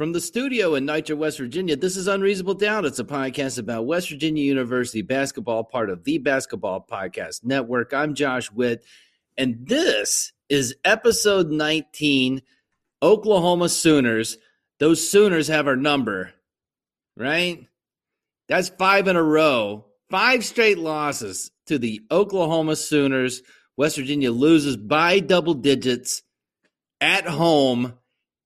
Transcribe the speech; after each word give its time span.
From 0.00 0.12
the 0.12 0.20
studio 0.22 0.76
in 0.76 0.86
Nitro, 0.86 1.14
West 1.14 1.36
Virginia, 1.36 1.76
this 1.76 1.94
is 1.94 2.08
Unreasonable 2.08 2.54
Doubt. 2.54 2.86
It's 2.86 2.98
a 2.98 3.04
podcast 3.04 3.58
about 3.58 3.84
West 3.84 4.08
Virginia 4.08 4.42
University 4.42 5.02
basketball, 5.02 5.62
part 5.62 5.90
of 5.90 6.04
the 6.04 6.16
Basketball 6.16 6.86
Podcast 6.90 7.44
Network. 7.44 7.92
I'm 7.92 8.14
Josh 8.14 8.50
Witt, 8.50 8.82
and 9.36 9.68
this 9.68 10.32
is 10.48 10.74
episode 10.86 11.50
19 11.50 12.40
Oklahoma 13.02 13.68
Sooners. 13.68 14.38
Those 14.78 15.06
Sooners 15.06 15.48
have 15.48 15.66
our 15.66 15.76
number, 15.76 16.32
right? 17.14 17.66
That's 18.48 18.70
five 18.70 19.06
in 19.06 19.16
a 19.16 19.22
row, 19.22 19.84
five 20.08 20.46
straight 20.46 20.78
losses 20.78 21.50
to 21.66 21.78
the 21.78 22.00
Oklahoma 22.10 22.76
Sooners. 22.76 23.42
West 23.76 23.96
Virginia 23.96 24.32
loses 24.32 24.78
by 24.78 25.20
double 25.20 25.52
digits 25.52 26.22
at 27.02 27.26
home 27.26 27.98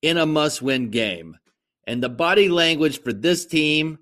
in 0.02 0.18
a 0.18 0.26
must 0.26 0.60
win 0.60 0.90
game. 0.90 1.36
And 1.86 2.02
the 2.02 2.08
body 2.08 2.48
language 2.48 3.02
for 3.02 3.12
this 3.12 3.46
team, 3.46 3.98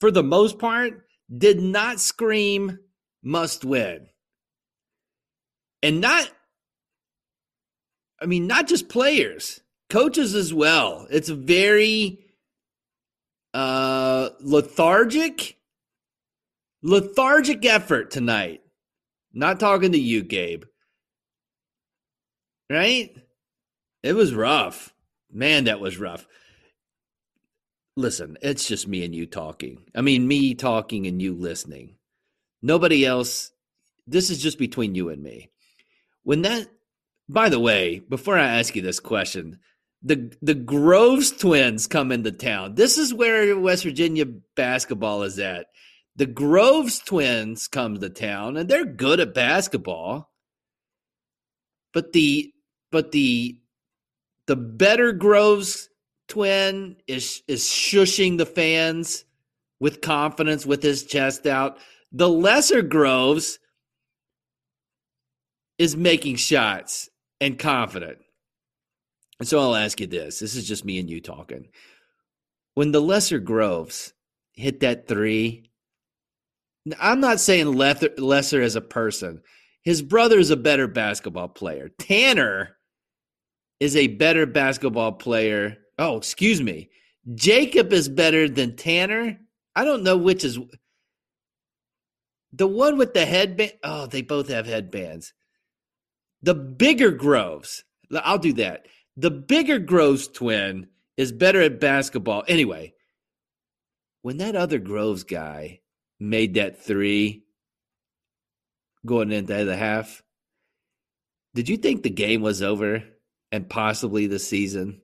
for 0.00 0.10
the 0.10 0.22
most 0.22 0.58
part, 0.58 1.04
did 1.34 1.60
not 1.60 2.00
scream 2.00 2.78
must 3.22 3.64
win. 3.64 4.06
And 5.82 6.00
not, 6.00 6.30
I 8.20 8.26
mean, 8.26 8.46
not 8.46 8.68
just 8.68 8.88
players, 8.88 9.60
coaches 9.90 10.34
as 10.34 10.54
well. 10.54 11.06
It's 11.10 11.28
a 11.28 11.34
very 11.34 12.20
uh, 13.52 14.30
lethargic, 14.40 15.56
lethargic 16.82 17.64
effort 17.64 18.10
tonight. 18.10 18.60
Not 19.34 19.60
talking 19.60 19.92
to 19.92 19.98
you, 19.98 20.22
Gabe. 20.22 20.64
Right? 22.70 23.14
It 24.02 24.14
was 24.14 24.34
rough. 24.34 24.94
Man, 25.30 25.64
that 25.64 25.80
was 25.80 25.98
rough 25.98 26.26
listen, 27.96 28.38
it's 28.42 28.66
just 28.66 28.88
me 28.88 29.04
and 29.04 29.14
you 29.14 29.26
talking. 29.26 29.84
I 29.94 30.00
mean, 30.00 30.26
me 30.26 30.54
talking 30.54 31.06
and 31.06 31.20
you 31.20 31.34
listening. 31.34 31.96
Nobody 32.62 33.04
else. 33.04 33.50
This 34.06 34.30
is 34.30 34.42
just 34.42 34.58
between 34.58 34.94
you 34.94 35.08
and 35.08 35.22
me. 35.22 35.50
When 36.22 36.42
that, 36.42 36.68
by 37.28 37.48
the 37.48 37.60
way, 37.60 38.00
before 38.00 38.38
I 38.38 38.58
ask 38.58 38.74
you 38.74 38.82
this 38.82 39.00
question, 39.00 39.58
the 40.02 40.32
the 40.42 40.54
Groves 40.54 41.30
twins 41.30 41.86
come 41.86 42.10
into 42.10 42.32
town. 42.32 42.74
This 42.74 42.98
is 42.98 43.14
where 43.14 43.58
West 43.58 43.84
Virginia 43.84 44.26
basketball 44.56 45.22
is 45.22 45.38
at. 45.38 45.66
The 46.16 46.26
Groves 46.26 46.98
twins 46.98 47.68
come 47.68 47.98
to 47.98 48.10
town, 48.10 48.56
and 48.56 48.68
they're 48.68 48.84
good 48.84 49.20
at 49.20 49.34
basketball. 49.34 50.30
But 51.92 52.12
the 52.12 52.52
but 52.90 53.12
the 53.12 53.60
the 54.46 54.56
better 54.56 55.12
Groves 55.12 55.88
twin 56.32 56.96
is 57.06 57.42
is 57.46 57.64
shushing 57.64 58.38
the 58.38 58.46
fans 58.46 59.26
with 59.80 60.00
confidence 60.00 60.64
with 60.64 60.82
his 60.82 61.04
chest 61.04 61.46
out. 61.46 61.76
The 62.10 62.28
lesser 62.28 62.80
Groves 62.80 63.58
is 65.76 65.94
making 65.94 66.36
shots 66.36 67.10
and 67.38 67.58
confident. 67.58 68.16
And 69.40 69.46
so 69.46 69.58
I'll 69.58 69.76
ask 69.76 70.00
you 70.00 70.06
this. 70.06 70.38
This 70.38 70.54
is 70.56 70.66
just 70.66 70.86
me 70.86 70.98
and 70.98 71.10
you 71.10 71.20
talking. 71.20 71.68
When 72.74 72.92
the 72.92 73.00
lesser 73.00 73.38
Groves 73.38 74.14
hit 74.54 74.80
that 74.80 75.06
three, 75.06 75.68
I'm 76.98 77.20
not 77.20 77.40
saying 77.40 77.74
lesser, 77.74 78.08
lesser 78.16 78.62
as 78.62 78.74
a 78.74 78.80
person. 78.80 79.42
His 79.82 80.00
brother 80.00 80.38
is 80.38 80.50
a 80.50 80.56
better 80.56 80.86
basketball 80.86 81.48
player. 81.48 81.90
Tanner 81.98 82.78
is 83.80 83.96
a 83.96 84.06
better 84.06 84.46
basketball 84.46 85.12
player 85.12 85.76
Oh, 86.02 86.16
excuse 86.16 86.60
me. 86.60 86.90
Jacob 87.32 87.92
is 87.92 88.08
better 88.08 88.48
than 88.48 88.74
Tanner. 88.74 89.38
I 89.76 89.84
don't 89.84 90.02
know 90.02 90.16
which 90.16 90.44
is 90.44 90.58
the 92.52 92.66
one 92.66 92.98
with 92.98 93.14
the 93.14 93.24
headband. 93.24 93.74
Oh, 93.84 94.06
they 94.06 94.22
both 94.22 94.48
have 94.48 94.66
headbands. 94.66 95.32
The 96.42 96.56
bigger 96.56 97.12
Groves. 97.12 97.84
I'll 98.12 98.38
do 98.38 98.52
that. 98.54 98.86
The 99.16 99.30
bigger 99.30 99.78
Groves 99.78 100.26
twin 100.26 100.88
is 101.16 101.30
better 101.30 101.62
at 101.62 101.78
basketball. 101.78 102.42
Anyway, 102.48 102.94
when 104.22 104.38
that 104.38 104.56
other 104.56 104.80
Groves 104.80 105.22
guy 105.22 105.82
made 106.18 106.54
that 106.54 106.82
three 106.82 107.44
going 109.06 109.30
into 109.30 109.64
the 109.64 109.76
half, 109.76 110.20
did 111.54 111.68
you 111.68 111.76
think 111.76 112.02
the 112.02 112.10
game 112.10 112.42
was 112.42 112.60
over 112.60 113.04
and 113.52 113.70
possibly 113.70 114.26
the 114.26 114.40
season? 114.40 115.01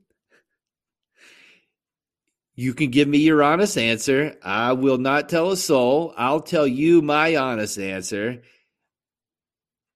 You 2.59 2.75
can 2.75 2.91
give 2.91 3.07
me 3.07 3.19
your 3.19 3.41
honest 3.41 3.79
answer. 3.79 4.35
I 4.43 4.73
will 4.73 4.99
not 4.99 5.29
tell 5.29 5.53
a 5.53 5.57
soul. 5.57 6.13
I'll 6.17 6.41
tell 6.41 6.67
you 6.67 7.01
my 7.03 7.37
honest 7.37 7.79
answer. 7.79 8.43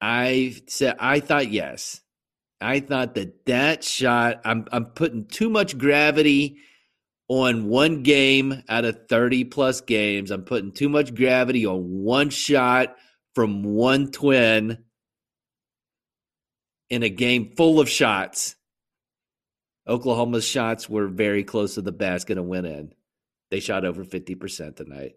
I 0.01 0.55
said 0.69 0.95
I 1.01 1.19
thought 1.19 1.51
yes. 1.51 2.03
I 2.61 2.79
thought 2.79 3.17
that 3.17 3.47
that 3.47 3.83
shot 3.83 4.43
I'm 4.45 4.69
I'm 4.71 4.85
putting 4.85 5.27
too 5.27 5.51
much 5.51 5.77
gravity 5.77 6.59
on 7.27 7.67
one 7.67 8.05
game 8.05 8.63
out 8.69 8.85
of 8.85 9.09
30 9.09 9.43
plus 9.47 9.81
games. 9.81 10.31
I'm 10.31 10.45
putting 10.45 10.71
too 10.71 10.89
much 10.89 11.17
gravity 11.17 11.67
on 11.67 12.05
one 12.05 12.31
shot 12.31 12.95
from 13.35 13.65
one 13.65 14.13
twin 14.13 14.85
in 16.91 17.03
a 17.03 17.09
game 17.09 17.55
full 17.57 17.81
of 17.81 17.89
shots. 17.89 18.55
Oklahoma's 19.89 20.47
shots 20.47 20.89
were 20.89 21.09
very 21.09 21.45
close 21.45 21.75
to 21.75 21.83
the 21.83 21.93
basket 21.93 22.39
and 22.39 22.49
went 22.49 22.67
in. 22.67 22.95
They 23.51 23.61
shot 23.61 23.85
over 23.85 24.05
50% 24.05 24.77
tonight. 24.77 25.17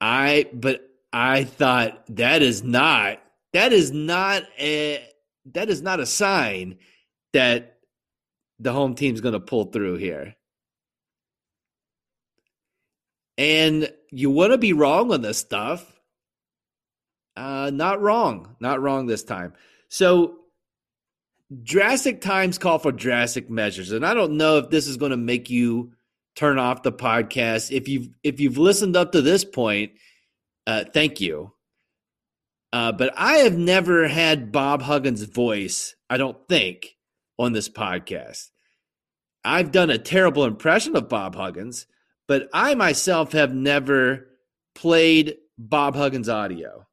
I 0.00 0.46
but 0.52 0.88
I 1.12 1.44
thought 1.44 2.04
that 2.16 2.40
is 2.42 2.62
not 2.62 3.18
that 3.52 3.72
is 3.72 3.90
not 3.90 4.44
a 4.58 5.04
that 5.52 5.68
is 5.68 5.82
not 5.82 6.00
a 6.00 6.06
sign 6.06 6.78
that 7.32 7.78
the 8.60 8.72
home 8.72 8.94
team's 8.94 9.20
going 9.20 9.32
to 9.32 9.40
pull 9.40 9.64
through 9.64 9.96
here. 9.96 10.36
And 13.36 13.92
you 14.10 14.30
want 14.30 14.52
to 14.52 14.58
be 14.58 14.72
wrong 14.72 15.12
on 15.12 15.22
this 15.22 15.38
stuff. 15.38 16.00
Uh, 17.36 17.70
not 17.72 18.00
wrong. 18.00 18.56
Not 18.58 18.80
wrong 18.80 19.06
this 19.06 19.22
time. 19.22 19.52
So 19.88 20.38
drastic 21.62 22.20
times 22.20 22.58
call 22.58 22.78
for 22.78 22.92
drastic 22.92 23.48
measures 23.48 23.90
and 23.90 24.04
i 24.04 24.12
don't 24.12 24.36
know 24.36 24.58
if 24.58 24.68
this 24.68 24.86
is 24.86 24.98
going 24.98 25.10
to 25.10 25.16
make 25.16 25.48
you 25.48 25.90
turn 26.38 26.56
off 26.56 26.84
the 26.84 26.92
podcast. 26.92 27.72
If 27.72 27.88
you've 27.88 28.10
if 28.22 28.38
you've 28.38 28.58
listened 28.58 28.96
up 28.96 29.10
to 29.12 29.20
this 29.20 29.44
point 29.44 29.92
uh, 30.68 30.84
thank 30.94 31.20
you. 31.20 31.52
Uh, 32.72 32.92
but 32.92 33.12
i 33.16 33.38
have 33.38 33.56
never 33.56 34.06
had 34.06 34.52
bob 34.52 34.82
huggins 34.82 35.22
voice 35.22 35.96
i 36.08 36.16
don't 36.16 36.36
think 36.48 36.96
on 37.38 37.52
this 37.52 37.68
podcast. 37.68 38.50
I've 39.44 39.72
done 39.72 39.90
a 39.90 39.98
terrible 39.98 40.44
impression 40.44 40.94
of 40.94 41.08
bob 41.08 41.34
huggins 41.34 41.86
but 42.28 42.48
i 42.52 42.74
myself 42.74 43.32
have 43.32 43.52
never 43.52 44.28
played 44.76 45.36
bob 45.58 45.96
huggins 45.96 46.28
audio. 46.28 46.86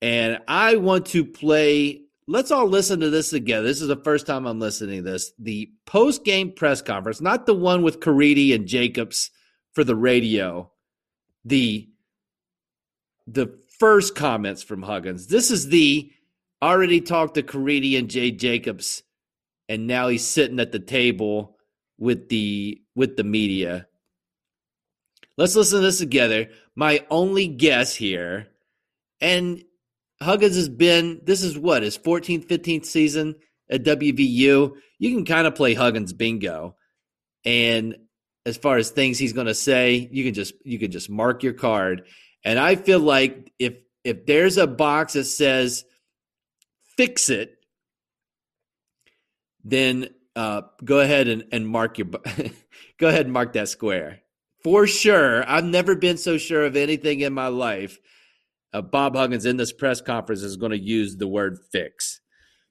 And 0.00 0.38
i 0.48 0.76
want 0.76 1.06
to 1.06 1.26
play 1.26 2.04
let's 2.30 2.52
all 2.52 2.68
listen 2.68 3.00
to 3.00 3.10
this 3.10 3.30
together. 3.30 3.66
This 3.66 3.82
is 3.82 3.88
the 3.88 3.96
first 3.96 4.24
time 4.24 4.46
I'm 4.46 4.60
listening 4.60 5.04
to 5.04 5.10
this. 5.10 5.32
The 5.38 5.70
post 5.84 6.24
game 6.24 6.52
press 6.52 6.80
conference, 6.80 7.20
not 7.20 7.44
the 7.44 7.54
one 7.54 7.82
with 7.82 7.98
Caridi 7.98 8.54
and 8.54 8.66
Jacobs 8.66 9.30
for 9.72 9.82
the 9.82 9.96
radio. 9.96 10.70
The 11.44 11.88
the 13.26 13.58
first 13.78 14.14
comments 14.14 14.62
from 14.62 14.82
Huggins. 14.82 15.26
This 15.26 15.50
is 15.50 15.68
the 15.68 16.12
already 16.62 17.00
talked 17.00 17.34
to 17.34 17.42
Caridi 17.42 17.98
and 17.98 18.08
Jay 18.08 18.30
Jacobs, 18.30 19.02
and 19.68 19.86
now 19.86 20.08
he's 20.08 20.24
sitting 20.24 20.60
at 20.60 20.72
the 20.72 20.78
table 20.78 21.56
with 21.98 22.28
the 22.28 22.80
with 22.94 23.16
the 23.16 23.24
media. 23.24 23.88
Let's 25.36 25.56
listen 25.56 25.80
to 25.80 25.84
this 25.84 25.98
together. 25.98 26.50
My 26.76 27.04
only 27.10 27.48
guess 27.48 27.96
here, 27.96 28.48
and 29.20 29.64
Huggins 30.22 30.56
has 30.56 30.68
been, 30.68 31.20
this 31.24 31.42
is 31.42 31.58
what, 31.58 31.82
his 31.82 31.96
14th, 31.96 32.46
15th 32.46 32.84
season 32.84 33.36
at 33.70 33.84
WVU. 33.84 34.74
You 34.98 35.14
can 35.14 35.24
kind 35.24 35.46
of 35.46 35.54
play 35.54 35.74
Huggins 35.74 36.12
bingo. 36.12 36.76
And 37.44 37.96
as 38.44 38.56
far 38.56 38.76
as 38.76 38.90
things 38.90 39.18
he's 39.18 39.32
going 39.32 39.46
to 39.46 39.54
say, 39.54 40.08
you 40.10 40.24
can 40.24 40.34
just 40.34 40.54
you 40.64 40.78
can 40.78 40.90
just 40.90 41.08
mark 41.08 41.42
your 41.42 41.52
card. 41.52 42.06
And 42.44 42.58
I 42.58 42.76
feel 42.76 43.00
like 43.00 43.52
if 43.58 43.74
if 44.04 44.26
there's 44.26 44.56
a 44.56 44.66
box 44.66 45.14
that 45.14 45.24
says 45.24 45.84
fix 46.96 47.30
it, 47.30 47.56
then 49.64 50.08
uh, 50.36 50.62
go 50.84 51.00
ahead 51.00 51.28
and, 51.28 51.44
and 51.52 51.66
mark 51.66 51.98
your 51.98 52.06
go 52.98 53.08
ahead 53.08 53.26
and 53.26 53.32
mark 53.32 53.54
that 53.54 53.68
square 53.68 54.20
for 54.62 54.86
sure. 54.86 55.48
I've 55.48 55.64
never 55.64 55.94
been 55.94 56.16
so 56.16 56.38
sure 56.38 56.64
of 56.64 56.76
anything 56.76 57.20
in 57.20 57.32
my 57.32 57.48
life. 57.48 57.98
Uh, 58.72 58.80
Bob 58.80 59.16
Huggins 59.16 59.46
in 59.46 59.56
this 59.56 59.72
press 59.72 60.00
conference 60.00 60.42
is 60.42 60.56
going 60.56 60.70
to 60.72 60.78
use 60.78 61.16
the 61.16 61.26
word 61.26 61.58
fix. 61.72 62.20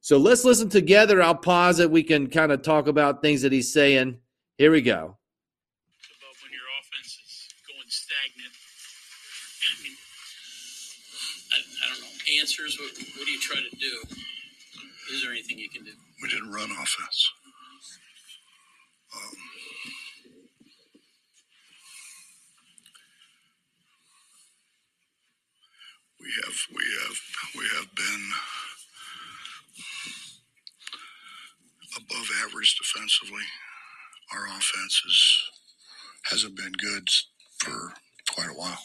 So 0.01 0.17
let's 0.17 0.45
listen 0.45 0.69
together. 0.69 1.21
I'll 1.21 1.35
pause 1.35 1.79
it. 1.79 1.91
We 1.91 2.03
can 2.03 2.27
kind 2.27 2.51
of 2.51 2.61
talk 2.61 2.87
about 2.87 3.21
things 3.21 3.41
that 3.41 3.51
he's 3.51 3.73
saying. 3.73 4.17
Here 4.57 4.71
we 4.71 4.81
go. 4.81 4.95
About 4.95 6.35
when 6.41 6.51
your 6.55 6.67
offense 6.79 7.19
is 7.19 7.47
going 7.67 7.89
stagnant. 7.89 8.55
I 9.59 9.83
mean, 9.83 9.95
I, 11.51 11.57
I 11.59 11.85
don't 11.91 12.01
know. 12.01 12.39
Answers. 12.39 12.79
What, 12.79 12.91
what 13.17 13.25
do 13.25 13.31
you 13.31 13.41
try 13.41 13.59
to 13.59 13.75
do? 13.75 14.15
Is 15.13 15.23
there 15.23 15.31
anything 15.31 15.59
you 15.59 15.69
can 15.69 15.83
do? 15.83 15.91
We 16.21 16.29
didn't 16.29 16.51
run 16.51 16.71
offense. 16.71 17.31
We 26.19 26.27
have 26.43 26.55
we 26.75 26.83
have 27.03 27.17
we 27.55 27.65
have 27.77 27.95
been 27.95 28.31
above 31.97 32.27
average 32.45 32.77
defensively. 32.77 33.43
Our 34.33 34.45
offense 34.47 35.01
is 35.07 35.43
hasn't 36.29 36.55
been 36.55 36.73
good 36.73 37.09
for 37.59 37.93
quite 38.33 38.49
a 38.49 38.53
while, 38.53 38.79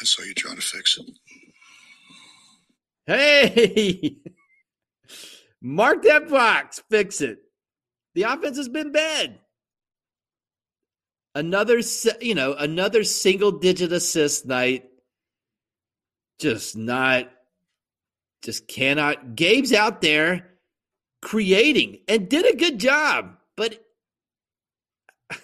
and 0.00 0.08
so 0.08 0.22
you 0.22 0.34
try 0.34 0.54
to 0.54 0.60
fix 0.60 0.98
it. 0.98 1.06
Hey, 3.06 4.16
mark 5.60 6.02
that 6.04 6.28
box, 6.28 6.82
fix 6.90 7.20
it. 7.20 7.38
The 8.14 8.22
offense 8.22 8.56
has 8.56 8.68
been 8.68 8.92
bad. 8.92 9.40
Another, 11.34 11.80
you 12.20 12.34
know, 12.34 12.54
another 12.54 13.02
single 13.02 13.50
digit 13.50 13.92
assist 13.92 14.46
night. 14.46 14.84
Just 16.38 16.76
not, 16.76 17.30
just 18.42 18.66
cannot. 18.68 19.36
Gabe's 19.36 19.72
out 19.72 20.00
there 20.00 20.50
creating 21.22 21.98
and 22.08 22.28
did 22.28 22.46
a 22.46 22.56
good 22.56 22.78
job, 22.78 23.36
but 23.56 23.84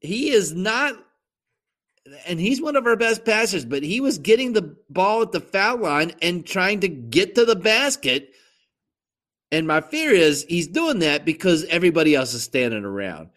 he 0.00 0.30
is 0.30 0.52
not 0.52 0.94
and 2.26 2.40
he's 2.40 2.60
one 2.60 2.76
of 2.76 2.86
our 2.86 2.96
best 2.96 3.24
passers, 3.24 3.64
but 3.64 3.82
he 3.82 4.00
was 4.00 4.18
getting 4.18 4.52
the 4.52 4.76
ball 4.88 5.22
at 5.22 5.32
the 5.32 5.40
foul 5.40 5.78
line 5.78 6.12
and 6.22 6.46
trying 6.46 6.80
to 6.80 6.88
get 6.88 7.34
to 7.34 7.44
the 7.44 7.56
basket. 7.56 8.32
And 9.52 9.66
my 9.66 9.80
fear 9.80 10.12
is 10.12 10.44
he's 10.48 10.68
doing 10.68 11.00
that 11.00 11.24
because 11.24 11.64
everybody 11.64 12.14
else 12.14 12.34
is 12.34 12.42
standing 12.42 12.84
around, 12.84 13.30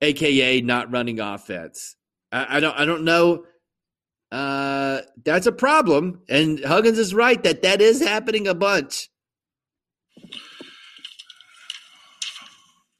aka 0.00 0.60
not 0.60 0.92
running 0.92 1.20
offense. 1.20 1.96
I, 2.30 2.56
I 2.56 2.60
don't 2.60 2.78
I 2.78 2.84
don't 2.84 3.04
know. 3.04 3.44
Uh, 4.32 5.02
that's 5.26 5.46
a 5.46 5.52
problem, 5.52 6.22
and 6.30 6.64
Huggins 6.64 6.98
is 6.98 7.12
right 7.12 7.42
that 7.42 7.60
that 7.60 7.82
is 7.82 8.00
happening 8.00 8.48
a 8.48 8.54
bunch. 8.54 9.10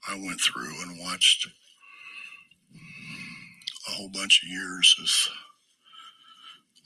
I 0.06 0.14
went 0.14 0.42
through 0.42 0.74
and 0.82 1.00
watched 1.00 1.48
a 3.88 3.92
whole 3.92 4.10
bunch 4.10 4.42
of 4.42 4.50
years 4.50 4.94
of 5.00 5.32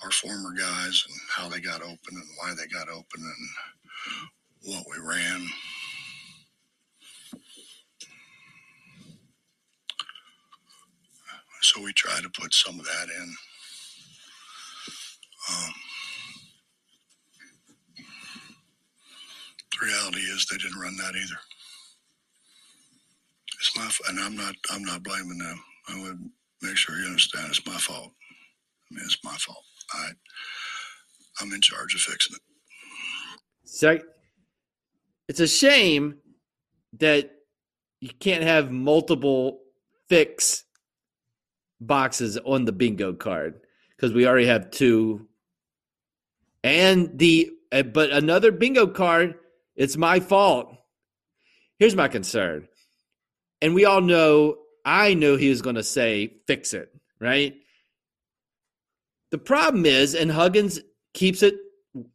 our 0.04 0.12
former 0.12 0.52
guys 0.56 1.04
and 1.08 1.18
how 1.34 1.48
they 1.48 1.58
got 1.60 1.82
open 1.82 1.98
and 2.10 2.28
why 2.38 2.54
they 2.56 2.68
got 2.68 2.88
open 2.88 3.04
and 3.16 4.74
what 4.74 4.84
we 4.88 5.04
ran. 5.04 5.44
So 11.62 11.82
we 11.82 11.92
try 11.94 12.20
to 12.20 12.28
put 12.28 12.54
some 12.54 12.78
of 12.78 12.86
that 12.86 13.08
in. 13.08 13.34
Um, 15.48 15.72
the 19.72 19.86
reality 19.86 20.20
is 20.20 20.46
they 20.46 20.56
didn't 20.56 20.80
run 20.80 20.96
that 20.96 21.14
either. 21.14 21.40
It's 23.58 23.76
my 23.76 23.90
and 24.08 24.20
I'm 24.20 24.36
not 24.36 24.54
I'm 24.70 24.84
not 24.84 25.02
blaming 25.02 25.38
them. 25.38 25.62
I 25.88 26.02
would 26.02 26.30
make 26.62 26.76
sure 26.76 26.98
you 26.98 27.06
understand 27.06 27.46
it's 27.48 27.66
my 27.66 27.76
fault. 27.76 28.12
I 28.90 28.94
mean, 28.94 29.04
it's 29.04 29.18
my 29.24 29.34
fault. 29.34 29.64
I, 29.92 30.10
I'm 31.40 31.52
in 31.52 31.60
charge 31.60 31.94
of 31.94 32.00
fixing 32.00 32.36
it. 32.36 32.42
So 33.64 33.98
it's 35.28 35.40
a 35.40 35.46
shame 35.46 36.18
that 36.98 37.30
you 38.00 38.10
can't 38.20 38.44
have 38.44 38.70
multiple 38.70 39.60
fix 40.08 40.64
boxes 41.80 42.38
on 42.38 42.64
the 42.64 42.72
bingo 42.72 43.12
card 43.12 43.60
because 43.96 44.12
we 44.12 44.26
already 44.26 44.46
have 44.46 44.70
two. 44.70 45.26
And 46.66 47.16
the 47.16 47.52
uh, 47.70 47.84
but 47.84 48.10
another 48.10 48.50
bingo 48.50 48.88
card, 48.88 49.36
it's 49.76 49.96
my 49.96 50.18
fault. 50.18 50.76
Here's 51.78 51.94
my 51.94 52.08
concern. 52.08 52.66
And 53.62 53.72
we 53.72 53.84
all 53.84 54.00
know 54.00 54.56
I 54.84 55.14
knew 55.14 55.36
he 55.36 55.48
was 55.48 55.62
going 55.62 55.76
to 55.76 55.84
say, 55.84 56.32
fix 56.48 56.74
it, 56.74 56.92
right? 57.20 57.54
The 59.30 59.38
problem 59.38 59.86
is, 59.86 60.16
and 60.16 60.32
Huggins 60.32 60.80
keeps 61.14 61.44
it, 61.44 61.54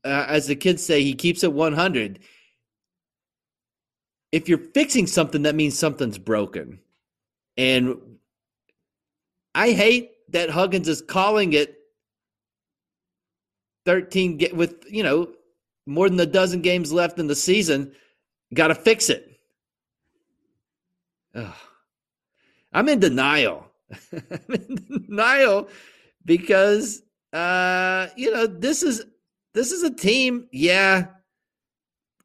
uh, 0.04 0.26
as 0.28 0.48
the 0.48 0.56
kids 0.58 0.86
say, 0.86 1.02
he 1.02 1.14
keeps 1.14 1.46
it 1.46 1.54
100. 1.54 2.20
If 4.34 4.50
you're 4.50 4.58
fixing 4.58 5.08
something, 5.08 5.44
that 5.44 5.56
means 5.56 5.80
something's 5.80 6.18
broken. 6.18 6.80
And 7.56 7.96
I 9.56 9.72
hate 9.72 10.12
that 10.34 10.50
Huggins 10.50 10.90
is 10.90 11.02
calling 11.02 11.54
it 11.54 11.78
13 13.86 14.38
get 14.38 14.56
with, 14.56 14.86
you 14.90 15.04
know, 15.04 15.30
more 15.86 16.10
than 16.10 16.20
a 16.20 16.26
dozen 16.26 16.62
games 16.62 16.92
left 16.92 17.20
in 17.20 17.28
the 17.28 17.36
season. 17.36 17.94
Got 18.54 18.68
to 18.68 18.76
fix 18.76 19.10
it. 19.10 19.40
Ugh. 21.36 21.54
I'm 22.74 22.90
in 22.90 23.00
denial. 23.00 23.66
I'm 24.14 24.54
in 24.54 24.76
denial 25.08 25.70
because 26.26 27.02
uh, 27.34 28.08
you 28.16 28.32
know, 28.32 28.46
this 28.46 28.84
is 28.84 29.06
this 29.54 29.72
is 29.72 29.84
a 29.84 29.94
team, 29.94 30.48
yeah. 30.52 31.08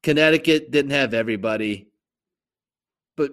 Connecticut 0.02 0.70
didn't 0.70 0.92
have 0.92 1.14
everybody. 1.14 1.88
But 3.16 3.32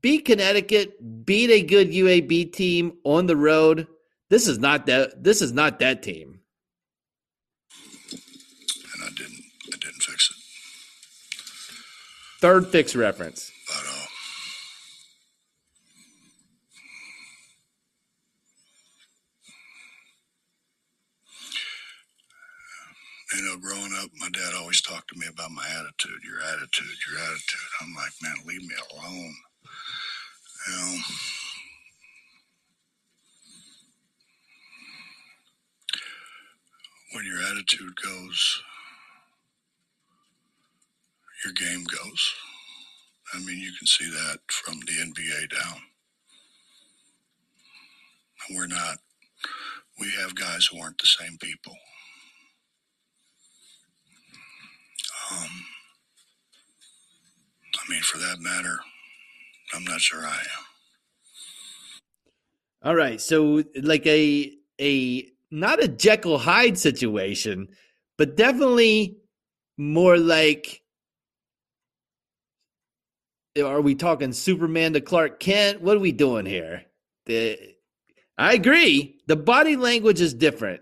beat 0.00 0.24
Connecticut, 0.24 1.24
beat 1.24 1.50
a 1.50 1.62
good 1.62 1.90
UAB 1.90 2.52
team 2.52 2.98
on 3.04 3.26
the 3.26 3.36
road. 3.36 3.86
This 4.28 4.46
is 4.46 4.58
not 4.58 4.86
that 4.86 5.22
this 5.22 5.42
is 5.42 5.52
not 5.52 5.78
that 5.78 6.02
team. 6.02 6.40
And 8.12 9.04
I 9.04 9.08
didn't 9.16 9.44
I 9.72 9.76
didn't 9.78 10.02
fix 10.02 10.30
it. 10.30 10.36
Third 12.42 12.66
fix 12.66 12.96
reference. 12.96 13.52
You 23.32 23.42
know, 23.44 23.56
growing 23.58 23.92
up, 24.02 24.10
my 24.18 24.28
dad 24.32 24.54
always 24.58 24.80
talked 24.82 25.08
to 25.10 25.18
me 25.20 25.26
about 25.32 25.52
my 25.52 25.64
attitude, 25.78 26.18
your 26.24 26.40
attitude, 26.40 26.96
your 27.08 27.20
attitude. 27.20 27.60
I'm 27.80 27.94
like, 27.94 28.10
man, 28.24 28.34
leave 28.44 28.62
me 28.62 28.74
alone. 28.92 29.34
You 30.66 30.72
know, 30.72 30.98
when 37.12 37.24
your 37.24 37.40
attitude 37.52 37.94
goes, 38.04 38.62
your 41.44 41.52
game 41.54 41.84
goes. 41.84 42.34
I 43.34 43.38
mean, 43.38 43.58
you 43.58 43.72
can 43.78 43.86
see 43.86 44.10
that 44.10 44.38
from 44.48 44.80
the 44.80 44.92
NBA 44.92 45.50
down. 45.50 45.80
We're 48.54 48.66
not, 48.66 48.98
we 50.00 50.10
have 50.20 50.34
guys 50.34 50.66
who 50.66 50.80
aren't 50.80 50.98
the 50.98 51.06
same 51.06 51.38
people. 51.38 51.74
Um, 55.30 55.64
I 57.74 57.90
mean, 57.90 58.02
for 58.02 58.18
that 58.18 58.40
matter, 58.40 58.78
I'm 59.74 59.84
not 59.84 60.00
sure 60.00 60.20
I 60.26 60.38
am. 60.38 60.64
All 62.84 62.96
right, 62.96 63.20
so 63.20 63.62
like 63.80 64.06
a 64.06 64.52
a 64.80 65.28
not 65.52 65.82
a 65.82 65.88
Jekyll 65.88 66.38
Hyde 66.38 66.76
situation, 66.76 67.68
but 68.18 68.36
definitely 68.36 69.18
more 69.78 70.18
like 70.18 70.81
are 73.60 73.80
we 73.80 73.94
talking 73.94 74.32
Superman 74.32 74.94
to 74.94 75.00
Clark 75.00 75.40
Kent? 75.40 75.82
What 75.82 75.96
are 75.96 76.00
we 76.00 76.12
doing 76.12 76.46
here? 76.46 76.84
The, 77.26 77.58
I 78.38 78.54
agree. 78.54 79.20
The 79.26 79.36
body 79.36 79.76
language 79.76 80.20
is 80.20 80.34
different. 80.34 80.80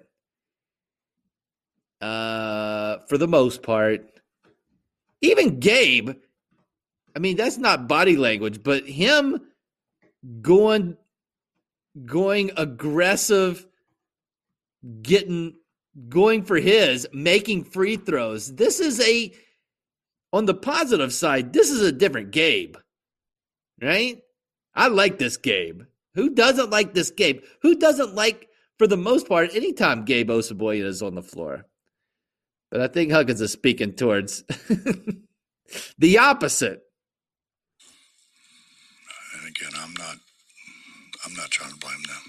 Uh, 2.01 2.99
for 3.09 3.19
the 3.19 3.29
most 3.29 3.63
part. 3.63 4.07
Even 5.21 5.61
Gabe, 5.61 6.13
I 7.15 7.19
mean, 7.19 7.37
that's 7.37 7.59
not 7.59 7.89
body 7.89 8.17
language, 8.17 8.63
but 8.63 8.89
him 8.89 9.39
going 10.41 10.97
going 12.07 12.53
aggressive, 12.57 13.67
getting 15.03 15.57
going 16.09 16.45
for 16.45 16.57
his, 16.57 17.07
making 17.13 17.65
free 17.65 17.97
throws. 17.97 18.55
This 18.55 18.81
is 18.81 19.01
a 19.01 19.33
on 20.33 20.47
the 20.47 20.55
positive 20.55 21.13
side, 21.13 21.53
this 21.53 21.71
is 21.71 21.81
a 21.83 21.93
different 21.93 22.31
Gabe. 22.31 22.77
Right? 23.83 24.23
I 24.75 24.89
like 24.89 25.19
this 25.19 25.37
Gabe. 25.37 25.83
Who 26.15 26.31
doesn't 26.31 26.71
like 26.71 26.95
this 26.95 27.11
Gabe? 27.11 27.43
Who 27.63 27.77
doesn't 27.77 28.15
like, 28.15 28.49
for 28.79 28.87
the 28.87 28.97
most 28.97 29.29
part, 29.29 29.55
anytime 29.55 30.05
Gabe 30.05 30.31
Osabuohien 30.31 30.85
is 30.85 31.03
on 31.03 31.15
the 31.15 31.23
floor? 31.23 31.67
But 32.71 32.81
I 32.81 32.89
think 32.89 33.11
Huggins 33.11 33.41
is 33.41 33.53
speaking 33.53 33.95
towards 33.95 34.43
the 35.99 36.19
opposite. 36.19 36.83
And 39.35 39.49
again, 39.49 39.73
I'm 39.77 39.95
not 39.95 40.17
I'm 41.25 41.35
not 41.35 41.51
trying 41.51 41.73
to 41.73 41.79
blame 41.79 42.03
them. 42.07 42.23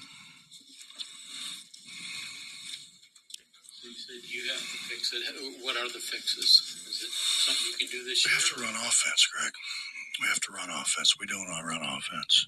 You 3.83 3.93
said 3.93 4.15
you 4.29 4.41
have 4.51 4.59
to 4.59 4.77
fix 4.89 5.13
it. 5.13 5.63
What 5.63 5.77
are 5.77 5.87
the 5.87 5.99
fixes? 5.99 6.80
It 7.03 7.11
something 7.13 7.65
you 7.71 7.77
can 7.77 7.99
do 7.99 8.05
this 8.05 8.25
We 8.25 8.31
year? 8.31 8.39
have 8.39 8.49
to 8.55 8.61
run 8.61 8.75
offense, 8.87 9.27
Greg. 9.33 9.53
We 10.21 10.27
have 10.29 10.41
to 10.41 10.53
run 10.53 10.69
offense. 10.69 11.15
We 11.19 11.27
don't 11.27 11.47
run 11.47 11.83
offense. 11.83 12.47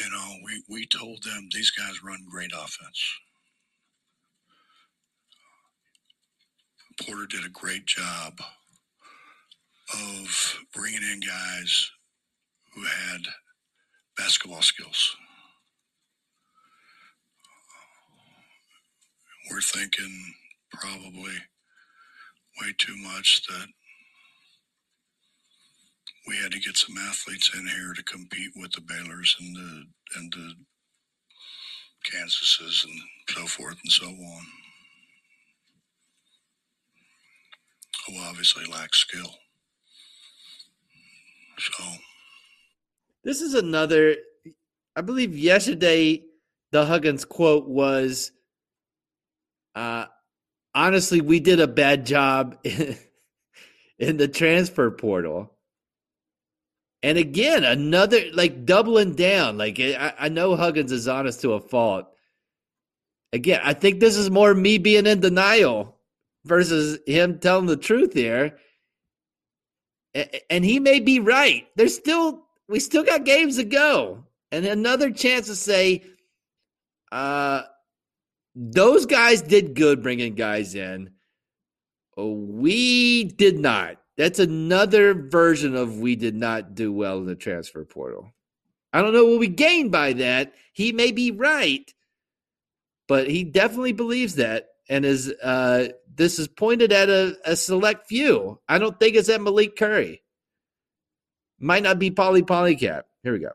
You 0.00 0.10
know, 0.10 0.34
we, 0.44 0.62
we 0.68 0.86
told 0.86 1.22
them 1.24 1.48
these 1.54 1.70
guys 1.72 2.02
run 2.04 2.20
great 2.30 2.52
offense. 2.52 3.00
Porter 7.02 7.26
did 7.26 7.44
a 7.46 7.50
great 7.50 7.86
job 7.86 8.40
of 9.94 10.56
bringing 10.74 11.02
in 11.02 11.20
guys 11.20 11.90
who 12.74 12.84
had 12.84 13.22
basketball 14.16 14.62
skills. 14.62 15.16
We're 19.50 19.60
thinking 19.60 20.34
probably 20.72 21.34
way 22.60 22.72
too 22.78 22.96
much 22.96 23.42
that 23.48 23.66
we 26.28 26.36
had 26.36 26.52
to 26.52 26.60
get 26.60 26.76
some 26.76 26.96
athletes 26.98 27.52
in 27.54 27.66
here 27.66 27.92
to 27.94 28.02
compete 28.02 28.52
with 28.56 28.72
the 28.72 28.80
Baylors 28.80 29.36
and 29.40 29.56
the 29.56 29.84
and 30.16 30.32
the 30.32 30.54
Kansases 32.10 32.84
and 32.84 33.00
so 33.30 33.46
forth 33.46 33.76
and 33.82 33.92
so 33.92 34.06
on. 34.06 34.46
Who 38.06 38.18
obviously 38.20 38.64
lack 38.66 38.94
skill. 38.94 39.34
So 41.58 41.84
This 43.24 43.40
is 43.40 43.54
another, 43.54 44.16
I 44.94 45.00
believe 45.00 45.36
yesterday 45.36 46.22
the 46.72 46.86
Huggins 46.86 47.24
quote 47.24 47.68
was, 47.68 48.32
uh, 49.74 50.06
honestly, 50.76 51.20
we 51.22 51.40
did 51.40 51.58
a 51.58 51.66
bad 51.66 52.06
job 52.06 52.58
in, 53.98 54.16
the 54.18 54.28
transfer 54.28 54.90
portal. 54.90 55.50
And 57.02 57.18
again, 57.18 57.64
another 57.64 58.20
like 58.34 58.64
doubling 58.64 59.14
down. 59.14 59.58
Like 59.58 59.80
I, 59.80 60.12
I 60.18 60.28
know 60.28 60.54
Huggins 60.54 60.92
is 60.92 61.08
honest 61.08 61.40
to 61.40 61.54
a 61.54 61.60
fault. 61.60 62.06
Again, 63.32 63.60
I 63.64 63.72
think 63.72 63.98
this 63.98 64.16
is 64.16 64.30
more 64.30 64.54
me 64.54 64.78
being 64.78 65.06
in 65.06 65.20
denial 65.20 65.96
versus 66.44 66.98
him 67.06 67.38
telling 67.38 67.66
the 67.66 67.76
truth 67.76 68.12
here. 68.12 68.58
And 70.48 70.64
he 70.64 70.80
may 70.80 71.00
be 71.00 71.20
right. 71.20 71.66
There's 71.76 71.94
still 71.94 72.44
we 72.68 72.80
still 72.80 73.04
got 73.04 73.24
games 73.24 73.56
to 73.56 73.64
go. 73.64 74.24
And 74.50 74.64
another 74.64 75.10
chance 75.10 75.46
to 75.46 75.54
say 75.54 76.04
uh 77.12 77.62
those 78.56 79.04
guys 79.04 79.42
did 79.42 79.74
good 79.74 80.02
bringing 80.02 80.34
guys 80.34 80.74
in. 80.74 81.10
We 82.16 83.24
did 83.24 83.58
not. 83.58 83.98
That's 84.16 84.38
another 84.38 85.12
version 85.12 85.76
of 85.76 86.00
we 86.00 86.16
did 86.16 86.34
not 86.34 86.74
do 86.74 86.90
well 86.90 87.18
in 87.18 87.26
the 87.26 87.34
transfer 87.34 87.84
portal. 87.84 88.32
I 88.94 89.02
don't 89.02 89.12
know 89.12 89.26
what 89.26 89.38
we 89.40 89.48
gained 89.48 89.92
by 89.92 90.14
that. 90.14 90.54
He 90.72 90.92
may 90.92 91.12
be 91.12 91.30
right, 91.30 91.92
but 93.06 93.28
he 93.28 93.44
definitely 93.44 93.92
believes 93.92 94.36
that. 94.36 94.68
And 94.88 95.04
is 95.04 95.30
uh, 95.42 95.88
this 96.14 96.38
is 96.38 96.48
pointed 96.48 96.92
at 96.92 97.10
a, 97.10 97.36
a 97.44 97.56
select 97.56 98.06
few. 98.06 98.60
I 98.68 98.78
don't 98.78 98.98
think 98.98 99.16
it's 99.16 99.28
at 99.28 99.42
Malik 99.42 99.76
Curry. 99.76 100.22
Might 101.58 101.82
not 101.82 101.98
be 101.98 102.10
Pauly 102.10 102.42
Paulicap. 102.42 103.02
Here 103.22 103.32
we 103.32 103.40
go. 103.40 103.50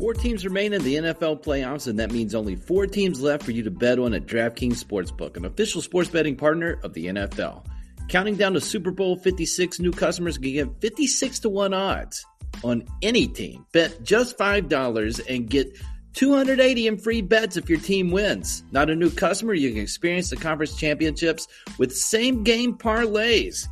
Four 0.00 0.14
teams 0.14 0.46
remain 0.46 0.72
in 0.72 0.82
the 0.82 0.94
NFL 0.94 1.44
playoffs, 1.44 1.86
and 1.86 1.98
that 1.98 2.10
means 2.10 2.34
only 2.34 2.56
four 2.56 2.86
teams 2.86 3.20
left 3.20 3.42
for 3.42 3.50
you 3.50 3.62
to 3.64 3.70
bet 3.70 3.98
on 3.98 4.14
at 4.14 4.24
DraftKings 4.24 4.82
Sportsbook, 4.82 5.36
an 5.36 5.44
official 5.44 5.82
sports 5.82 6.08
betting 6.08 6.36
partner 6.36 6.80
of 6.82 6.94
the 6.94 7.08
NFL. 7.08 7.66
Counting 8.08 8.36
down 8.36 8.54
to 8.54 8.62
Super 8.62 8.92
Bowl 8.92 9.16
56, 9.16 9.78
new 9.78 9.92
customers 9.92 10.38
can 10.38 10.52
get 10.52 10.80
56 10.80 11.40
to 11.40 11.50
1 11.50 11.74
odds 11.74 12.24
on 12.64 12.82
any 13.02 13.26
team. 13.26 13.66
Bet 13.72 14.02
just 14.02 14.38
$5 14.38 15.20
and 15.28 15.50
get 15.50 15.78
280 16.14 16.86
in 16.86 16.96
free 16.96 17.20
bets 17.20 17.58
if 17.58 17.68
your 17.68 17.78
team 17.78 18.10
wins. 18.10 18.64
Not 18.72 18.88
a 18.88 18.96
new 18.96 19.10
customer, 19.10 19.52
you 19.52 19.70
can 19.70 19.82
experience 19.82 20.30
the 20.30 20.36
conference 20.36 20.76
championships 20.76 21.46
with 21.76 21.94
same 21.94 22.42
game 22.42 22.78
parlays. 22.78 23.68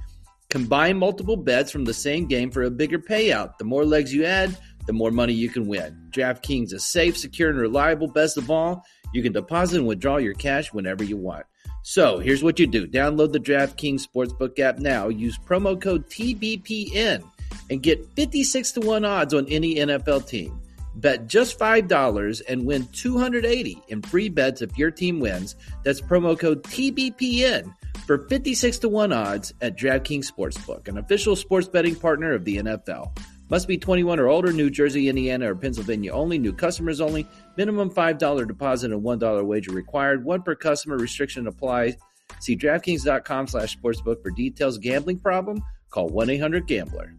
Combine 0.50 0.98
multiple 0.98 1.36
bets 1.36 1.70
from 1.70 1.86
the 1.86 1.94
same 1.94 2.26
game 2.26 2.50
for 2.50 2.64
a 2.64 2.70
bigger 2.70 2.98
payout. 2.98 3.56
The 3.56 3.64
more 3.64 3.86
legs 3.86 4.14
you 4.14 4.26
add, 4.26 4.56
the 4.88 4.92
more 4.94 5.10
money 5.10 5.34
you 5.34 5.50
can 5.50 5.68
win. 5.68 5.94
DraftKings 6.10 6.72
is 6.72 6.82
safe, 6.82 7.16
secure, 7.16 7.50
and 7.50 7.58
reliable. 7.58 8.08
Best 8.08 8.38
of 8.38 8.50
all, 8.50 8.82
you 9.12 9.22
can 9.22 9.34
deposit 9.34 9.76
and 9.76 9.86
withdraw 9.86 10.16
your 10.16 10.32
cash 10.32 10.72
whenever 10.72 11.04
you 11.04 11.18
want. 11.18 11.44
So 11.82 12.18
here's 12.18 12.42
what 12.42 12.58
you 12.58 12.66
do 12.66 12.86
download 12.86 13.32
the 13.32 13.38
DraftKings 13.38 14.06
Sportsbook 14.08 14.58
app 14.58 14.78
now. 14.78 15.08
Use 15.08 15.38
promo 15.38 15.78
code 15.78 16.08
TBPN 16.08 17.22
and 17.68 17.82
get 17.82 18.02
56 18.16 18.72
to 18.72 18.80
1 18.80 19.04
odds 19.04 19.34
on 19.34 19.46
any 19.48 19.74
NFL 19.74 20.26
team. 20.26 20.58
Bet 20.94 21.26
just 21.26 21.58
$5 21.58 22.42
and 22.48 22.64
win 22.64 22.88
280 22.92 23.82
in 23.88 24.00
free 24.00 24.30
bets 24.30 24.62
if 24.62 24.76
your 24.78 24.90
team 24.90 25.20
wins. 25.20 25.54
That's 25.84 26.00
promo 26.00 26.36
code 26.36 26.62
TBPN 26.64 27.74
for 28.06 28.26
56 28.26 28.78
to 28.78 28.88
1 28.88 29.12
odds 29.12 29.52
at 29.60 29.76
DraftKings 29.76 30.32
Sportsbook, 30.32 30.88
an 30.88 30.96
official 30.96 31.36
sports 31.36 31.68
betting 31.68 31.94
partner 31.94 32.32
of 32.32 32.46
the 32.46 32.56
NFL. 32.56 33.14
Must 33.50 33.66
be 33.66 33.78
21 33.78 34.20
or 34.20 34.28
older, 34.28 34.52
New 34.52 34.70
Jersey, 34.70 35.08
Indiana, 35.08 35.50
or 35.50 35.54
Pennsylvania 35.54 36.12
only, 36.12 36.38
new 36.38 36.52
customers 36.52 37.00
only. 37.00 37.26
Minimum 37.56 37.90
$5 37.90 38.46
deposit 38.46 38.92
and 38.92 39.02
$1 39.02 39.44
wager 39.46 39.72
required. 39.72 40.24
One 40.24 40.42
per 40.42 40.54
customer 40.54 40.96
restriction 40.96 41.46
applies. 41.46 41.96
See 42.40 42.56
DraftKings.com 42.56 43.46
slash 43.46 43.78
sportsbook 43.78 44.22
for 44.22 44.30
details. 44.30 44.78
Gambling 44.78 45.20
problem? 45.20 45.62
Call 45.90 46.10
1-800-GAMBLER. 46.10 47.14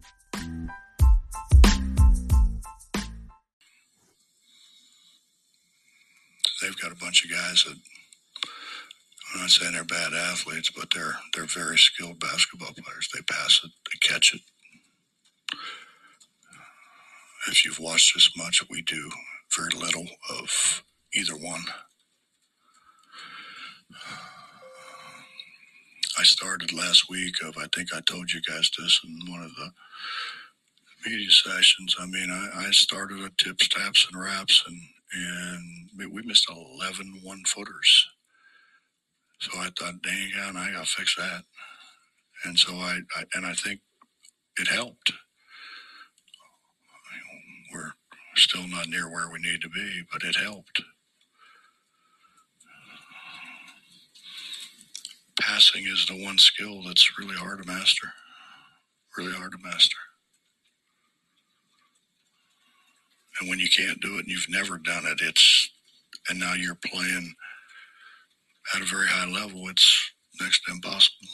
they've 6.60 6.80
got 6.80 6.92
a 6.92 6.96
bunch 6.96 7.24
of 7.24 7.30
guys 7.30 7.64
that 7.64 7.76
I'm 9.34 9.40
not 9.40 9.50
saying 9.50 9.72
they're 9.72 9.84
bad 9.84 10.12
athletes, 10.12 10.70
but 10.70 10.88
they're 10.94 11.16
they're 11.34 11.44
very 11.44 11.78
skilled 11.78 12.18
basketball 12.18 12.72
players. 12.72 13.08
They 13.14 13.22
pass 13.22 13.60
it, 13.64 13.70
they 13.90 13.98
catch 14.06 14.34
it. 14.34 14.40
If 17.48 17.64
you've 17.64 17.80
watched 17.80 18.16
as 18.16 18.30
much, 18.36 18.62
we 18.70 18.82
do 18.82 19.10
very 19.56 19.70
little 19.72 20.06
of 20.30 20.84
either 21.14 21.34
one. 21.34 21.62
I 26.18 26.22
started 26.24 26.72
last 26.72 27.08
week 27.10 27.36
of 27.44 27.56
I 27.58 27.66
think 27.74 27.94
I 27.94 28.00
told 28.02 28.32
you 28.32 28.40
guys 28.42 28.70
this 28.78 29.00
in 29.04 29.32
one 29.32 29.42
of 29.42 29.54
the 29.54 29.70
media 31.06 31.30
sessions. 31.30 31.96
I 31.98 32.06
mean, 32.06 32.30
I, 32.30 32.66
I 32.66 32.70
started 32.72 33.22
at 33.22 33.38
tips, 33.38 33.68
taps, 33.68 34.06
and 34.12 34.20
wraps, 34.20 34.64
and 34.66 34.80
and 35.12 35.90
we- 35.98 36.06
missed 36.22 36.48
11 36.50 37.20
one 37.24 37.42
footers. 37.46 38.08
So 39.40 39.50
I 39.58 39.70
thought, 39.78 40.02
dang, 40.02 40.30
I 40.56 40.72
got 40.72 40.86
to 40.86 40.90
fix 40.90 41.16
that. 41.16 41.44
And 42.44 42.58
so 42.58 42.74
I, 42.74 43.00
I, 43.16 43.24
and 43.34 43.46
I 43.46 43.54
think 43.54 43.80
it 44.58 44.68
helped. 44.68 45.12
We're 47.72 47.92
still 48.40 48.66
not 48.68 48.88
near 48.88 49.10
where 49.10 49.30
we 49.30 49.38
need 49.38 49.60
to 49.62 49.68
be, 49.68 50.02
but 50.12 50.24
it 50.24 50.36
helped. 50.36 50.82
passing 55.40 55.84
is 55.86 56.06
the 56.06 56.24
one 56.24 56.38
skill 56.38 56.82
that's 56.82 57.18
really 57.18 57.34
hard 57.34 57.62
to 57.62 57.68
master. 57.68 58.08
Really 59.16 59.32
hard 59.32 59.52
to 59.52 59.58
master. 59.62 59.96
And 63.40 63.48
when 63.48 63.58
you 63.58 63.68
can't 63.68 64.00
do 64.00 64.16
it 64.16 64.20
and 64.20 64.28
you've 64.28 64.46
never 64.48 64.78
done 64.78 65.06
it, 65.06 65.20
it's, 65.22 65.70
and 66.28 66.38
now 66.38 66.54
you're 66.54 66.78
playing 66.86 67.34
at 68.74 68.82
a 68.82 68.84
very 68.84 69.06
high 69.06 69.28
level, 69.28 69.68
it's 69.68 70.12
next 70.40 70.62
to 70.64 70.72
impossible. 70.72 71.28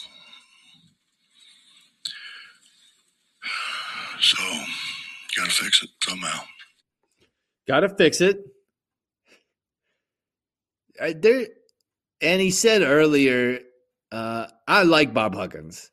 So, 4.18 4.42
got 5.36 5.44
to 5.44 5.50
fix 5.50 5.82
it 5.82 5.90
somehow. 6.02 6.40
Got 7.66 7.80
to 7.80 7.88
fix 7.88 8.20
it. 8.20 8.44
I, 11.00 11.12
there, 11.12 11.46
and 12.20 12.40
he 12.40 12.50
said 12.50 12.82
earlier, 12.82 13.60
uh, 14.12 14.46
I 14.66 14.84
like 14.84 15.12
Bob 15.12 15.34
Huggins. 15.34 15.90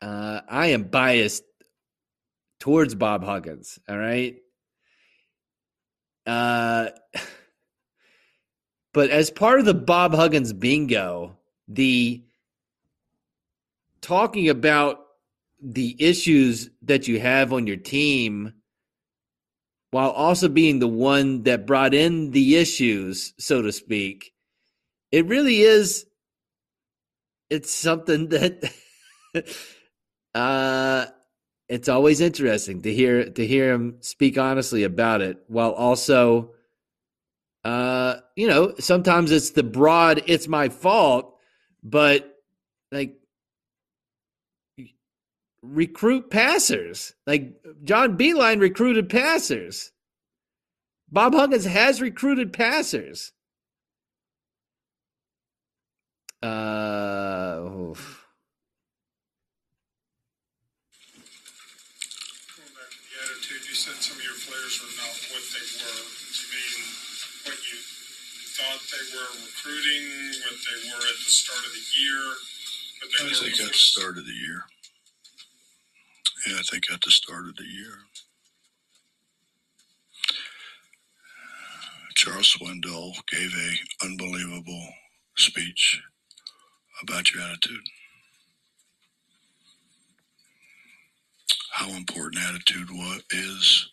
Uh, 0.00 0.40
I 0.48 0.68
am 0.68 0.84
biased 0.84 1.44
towards 2.60 2.94
Bob 2.94 3.24
Huggins. 3.24 3.78
All 3.88 3.98
right. 3.98 4.36
Uh, 6.26 6.90
but 8.92 9.10
as 9.10 9.30
part 9.30 9.58
of 9.58 9.64
the 9.64 9.74
Bob 9.74 10.14
Huggins 10.14 10.52
bingo, 10.52 11.38
the 11.66 12.22
talking 14.00 14.48
about 14.48 14.98
the 15.60 15.96
issues 15.98 16.68
that 16.82 17.08
you 17.08 17.20
have 17.20 17.52
on 17.52 17.66
your 17.66 17.76
team 17.76 18.52
while 19.92 20.10
also 20.10 20.48
being 20.48 20.78
the 20.78 20.88
one 20.88 21.42
that 21.42 21.66
brought 21.66 21.92
in 21.94 22.30
the 22.30 22.56
issues, 22.56 23.34
so 23.38 23.60
to 23.60 23.70
speak, 23.70 24.32
it 25.12 25.26
really 25.26 25.60
is 25.60 26.06
it's 27.50 27.70
something 27.70 28.28
that 28.30 28.72
uh 30.34 31.06
it's 31.68 31.88
always 31.88 32.20
interesting 32.20 32.80
to 32.82 32.92
hear 32.92 33.28
to 33.30 33.46
hear 33.46 33.72
him 33.72 33.98
speak 34.00 34.38
honestly 34.38 34.82
about 34.82 35.20
it 35.20 35.36
while 35.46 35.72
also 35.72 36.52
uh 37.64 38.16
you 38.34 38.48
know 38.48 38.74
sometimes 38.78 39.30
it's 39.30 39.50
the 39.50 39.62
broad 39.62 40.22
it's 40.26 40.48
my 40.48 40.70
fault 40.70 41.36
but 41.82 42.34
like 42.90 43.16
recruit 45.62 46.30
passers 46.30 47.14
like 47.26 47.54
john 47.84 48.18
Beilein 48.18 48.60
recruited 48.60 49.08
passers 49.08 49.92
bob 51.10 51.34
huggins 51.34 51.64
has 51.64 52.00
recruited 52.00 52.52
passers 52.52 53.32
uh 56.42 57.62
oof. 57.62 58.26
Going 62.58 62.74
back 62.74 62.90
to 62.90 62.98
the 62.98 63.14
attitude, 63.22 63.62
you 63.62 63.78
said 63.78 63.94
some 64.02 64.18
of 64.18 64.24
your 64.26 64.34
players 64.42 64.74
were 64.82 64.90
not 64.98 65.14
what 65.30 65.44
they 65.54 65.62
were. 65.62 66.02
Do 66.02 66.42
you 66.42 66.48
mean 66.50 66.82
what 67.46 67.58
you 67.62 67.78
thought 68.58 68.82
they 68.90 69.04
were 69.14 69.30
recruiting, 69.38 70.02
what 70.42 70.58
they 70.66 70.78
were 70.90 71.04
at 71.06 71.18
the 71.22 71.30
start 71.30 71.62
of 71.62 71.70
the 71.70 71.86
year? 71.94 72.22
What 72.98 73.08
they 73.14 73.22
I 73.22 73.30
were 73.30 73.38
think 73.38 73.62
at 73.62 73.70
the 73.70 73.78
start 73.78 74.18
of 74.18 74.26
the 74.26 74.34
year. 74.34 74.66
Yeah, 76.46 76.56
I 76.58 76.62
think 76.70 76.90
at 76.92 77.00
the 77.02 77.10
start 77.10 77.46
of 77.48 77.56
the 77.56 77.64
year. 77.64 77.98
Charles 82.16 82.56
Swindoll 82.56 83.14
gave 83.30 83.52
a 83.54 84.06
unbelievable 84.06 84.88
speech 85.36 86.02
about 87.02 87.32
your 87.32 87.42
attitude. 87.44 87.84
How 91.72 91.90
important 91.90 92.42
attitude 92.44 92.88
is 93.30 93.88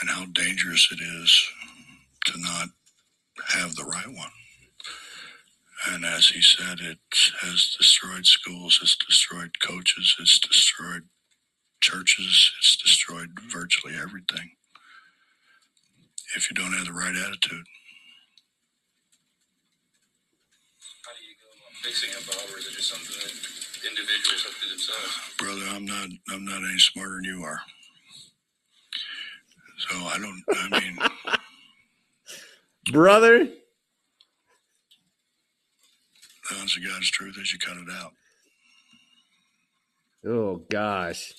and 0.00 0.10
how 0.10 0.26
dangerous 0.26 0.88
it 0.92 1.00
is 1.02 1.48
to 2.26 2.40
not 2.40 2.68
have 3.54 3.74
the 3.76 3.84
right 3.84 4.08
one. 4.08 4.30
And 5.88 6.04
as 6.04 6.28
he 6.28 6.42
said, 6.42 6.80
it 6.80 6.98
has 7.42 7.74
destroyed 7.78 8.26
schools, 8.26 8.80
it's 8.82 8.96
destroyed 8.96 9.52
coaches, 9.60 10.16
it's 10.20 10.38
destroyed 10.40 11.04
churches, 11.80 12.52
it's 12.60 12.76
destroyed 12.76 13.30
virtually 13.52 13.94
everything. 13.96 14.52
If 16.36 16.50
you 16.50 16.54
don't 16.56 16.72
have 16.74 16.86
the 16.86 16.92
right 16.92 17.16
attitude, 17.16 17.64
How 21.04 21.12
do 21.18 21.24
you 21.24 21.34
go 21.40 21.48
about 21.56 21.72
fixing 21.82 22.10
it, 22.10 22.26
Bob, 22.26 22.54
or 22.54 22.58
is 22.58 22.66
it 22.68 22.72
just 22.74 22.90
something 22.90 23.16
that 23.20 23.90
individuals 23.90 24.44
have 24.44 24.54
to 24.54 24.60
do 24.64 24.70
themselves? 24.70 25.34
brother, 25.38 25.62
I'm 25.70 25.84
not 25.86 26.08
I'm 26.30 26.44
not 26.44 26.58
any 26.64 26.78
smarter 26.78 27.16
than 27.16 27.24
you 27.24 27.42
are. 27.44 27.60
So 29.78 29.96
I 29.98 30.18
don't 30.18 30.42
I 30.50 30.80
mean 30.80 30.98
brother 32.92 33.44
the 33.44 33.70
honest 36.58 36.74
to 36.76 36.80
God's 36.88 37.10
truth 37.10 37.36
is 37.40 37.52
you 37.52 37.58
cut 37.58 37.76
it 37.76 37.88
out. 37.92 38.12
oh 40.26 40.56
gosh 40.70 41.32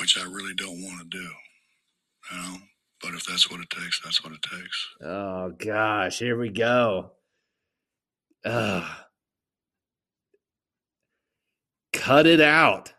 Which 0.00 0.18
I 0.18 0.24
really 0.24 0.54
don't 0.54 0.82
want 0.82 1.00
to 1.00 1.18
do. 1.18 1.28
You 2.30 2.36
know? 2.36 2.56
But 3.02 3.14
if 3.14 3.24
that's 3.26 3.50
what 3.50 3.60
it 3.60 3.70
takes, 3.70 4.00
that's 4.02 4.24
what 4.24 4.32
it 4.32 4.42
takes. 4.42 4.88
Oh 5.02 5.50
gosh, 5.50 6.18
here 6.18 6.38
we 6.38 6.50
go. 6.50 7.12
Ugh. 8.44 8.90
Cut 11.92 12.26
it 12.26 12.40
out. 12.40 12.92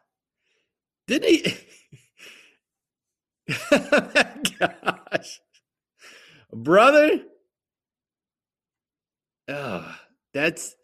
Didn't 1.08 1.30
he? 1.30 1.58
gosh. 4.60 5.42
Brother? 6.54 7.22
Oh, 9.48 9.96
that's 10.34 10.76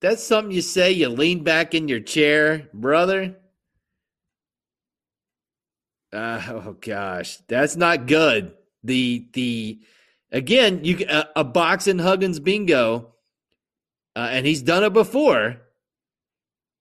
that's 0.00 0.22
something 0.22 0.52
you 0.52 0.60
say, 0.60 0.92
you 0.92 1.08
lean 1.08 1.42
back 1.42 1.74
in 1.74 1.88
your 1.88 2.00
chair, 2.00 2.68
brother. 2.74 3.36
Uh, 6.14 6.42
oh 6.48 6.76
gosh, 6.80 7.38
that's 7.48 7.76
not 7.76 8.06
good. 8.06 8.54
The 8.84 9.26
the 9.32 9.80
again, 10.30 10.84
you 10.84 11.04
a, 11.08 11.26
a 11.36 11.44
boxing 11.44 11.98
Huggins 11.98 12.38
bingo, 12.38 13.12
uh, 14.14 14.28
and 14.30 14.46
he's 14.46 14.62
done 14.62 14.84
it 14.84 14.92
before. 14.92 15.56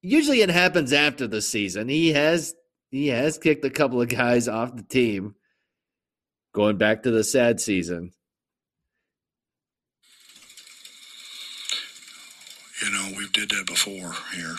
Usually, 0.01 0.41
it 0.41 0.49
happens 0.49 0.93
after 0.93 1.27
the 1.27 1.41
season. 1.41 1.89
He 1.89 2.11
has 2.13 2.53
he 2.91 3.07
has 3.07 3.37
kicked 3.39 3.65
a 3.65 3.69
couple 3.71 4.01
of 4.01 4.09
guys 4.09 4.47
off 4.47 4.75
the 4.75 4.83
team, 4.83 5.33
going 6.53 6.77
back 6.77 7.03
to 7.03 7.11
the 7.11 7.23
sad 7.23 7.59
season. 7.59 8.11
You 12.83 12.91
know, 12.91 13.17
we 13.17 13.27
did 13.29 13.49
that 13.49 13.65
before 13.65 14.13
here, 14.35 14.55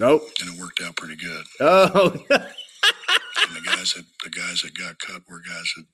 Nope. 0.00 0.28
and 0.40 0.52
it 0.54 0.60
worked 0.60 0.82
out 0.82 0.96
pretty 0.96 1.16
good. 1.16 1.44
Oh, 1.60 2.16
And 3.46 3.56
the 3.56 3.60
guys 3.60 3.94
that 3.94 4.04
the 4.24 4.30
guys 4.30 4.62
that 4.62 4.74
got 4.78 4.98
cut 4.98 5.22
were 5.28 5.40
guys 5.40 5.72
that 5.76 5.86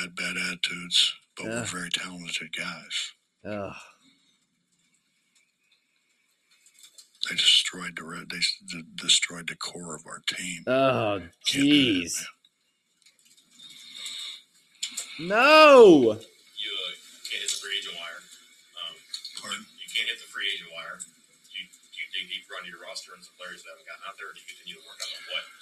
had 0.00 0.16
bad 0.16 0.36
attitudes, 0.36 1.14
but 1.36 1.46
Yeah. 1.46 1.60
were 1.60 1.66
very 1.66 1.90
talented 1.90 2.52
guys. 2.56 3.12
oh. 3.44 3.72
They 7.30 7.36
destroyed 7.36 7.94
the 7.94 8.02
re- 8.02 8.26
they 8.28 8.38
s- 8.42 8.58
d- 8.66 8.82
destroyed 8.96 9.46
the 9.46 9.54
core 9.54 9.94
of 9.94 10.02
our 10.06 10.18
team. 10.26 10.64
Oh, 10.66 11.20
Can't 11.20 11.30
do 11.46 11.62
that, 11.62 11.70
jeez. 12.10 12.26
No. 15.20 16.18
You 16.58 16.72
uh, 16.74 16.90
can't 17.22 17.42
hit 17.46 17.46
the 17.46 17.60
free 17.62 17.78
agent 17.78 17.94
wire. 17.94 18.22
Um, 18.74 18.94
Pardon? 19.38 19.62
you 19.78 19.86
can't 19.94 20.08
hit 20.10 20.18
the 20.18 20.26
free 20.34 20.50
agent 20.50 20.70
wire. 20.74 20.98
Do 20.98 21.54
you, 21.54 21.66
do 21.70 21.96
you 22.02 22.08
dig 22.10 22.26
deeper 22.26 22.58
onto 22.58 22.74
your 22.74 22.82
roster 22.82 23.14
and 23.14 23.22
some 23.22 23.38
players 23.38 23.62
that 23.62 23.70
haven't 23.70 23.86
gotten 23.86 24.02
out 24.02 24.18
there, 24.18 24.26
or 24.26 24.34
do 24.34 24.42
you 24.42 24.48
continue 24.50 24.74
to 24.82 24.84
work 24.90 24.98
on 24.98 25.06
the 25.14 25.22
what 25.30 25.46
and 25.46 25.61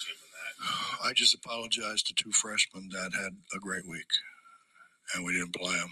I 1.03 1.13
just 1.13 1.35
apologized 1.35 2.07
to 2.07 2.13
two 2.13 2.31
freshmen 2.31 2.89
that 2.91 3.11
had 3.13 3.33
a 3.55 3.59
great 3.59 3.87
week, 3.87 4.07
and 5.15 5.25
we 5.25 5.33
didn't 5.33 5.55
play 5.55 5.75
them. 5.75 5.91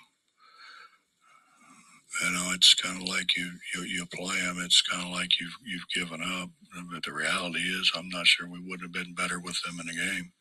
You 2.24 2.32
know, 2.32 2.52
it's 2.54 2.74
kind 2.74 3.02
of 3.02 3.08
like 3.08 3.38
you, 3.38 3.52
you 3.76 3.84
you 3.84 4.06
play 4.08 4.40
them. 4.42 4.58
It's 4.62 4.82
kind 4.82 5.04
of 5.06 5.12
like 5.12 5.40
you've 5.40 5.56
you've 5.66 5.88
given 5.94 6.22
up. 6.22 6.50
But 6.92 7.04
the 7.04 7.14
reality 7.14 7.60
is, 7.60 7.92
I'm 7.96 8.10
not 8.10 8.26
sure 8.26 8.48
we 8.48 8.60
wouldn't 8.60 8.82
have 8.82 8.92
been 8.92 9.14
better 9.14 9.40
with 9.40 9.62
them 9.64 9.80
in 9.80 9.88
the 9.88 9.94
game. 9.94 10.32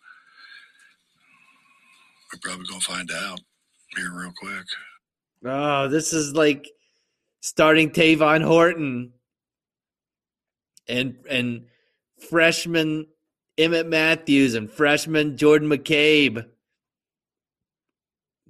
We're 2.33 2.41
probably 2.43 2.67
gonna 2.67 2.81
find 2.81 3.11
out 3.15 3.41
here 3.97 4.11
real 4.15 4.33
quick. 4.39 4.65
Oh, 5.45 5.89
this 5.89 6.13
is 6.13 6.33
like 6.35 6.69
starting 7.41 7.91
Tavon 7.91 8.43
Horton 8.43 9.13
and 10.89 11.17
and 11.29 11.67
freshman 12.31 13.07
Emmitt 13.59 13.89
Matthews 13.89 14.55
and 14.55 14.71
freshman 14.71 15.37
Jordan 15.37 15.69
McCabe. 15.69 16.47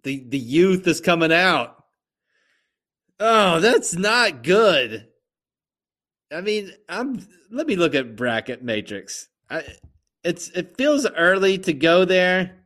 The 0.03 0.25
the 0.29 0.39
youth 0.39 0.87
is 0.87 1.01
coming 1.01 1.33
out. 1.33 1.83
Oh, 3.19 3.59
that's 3.61 3.95
not 3.95 4.43
good. 4.43 5.09
I 6.33 6.41
mean, 6.43 6.73
I'm 6.89 7.27
let 7.51 7.67
me 7.67 7.77
look 7.77 7.95
at 7.95 8.17
bracket 8.17 8.63
matrix. 8.63 9.29
I, 9.51 9.65
it's 10.23 10.51
it 10.51 10.77
feels 10.77 11.07
early 11.07 11.59
to 11.59 11.73
go 11.73 12.05
there. 12.05 12.57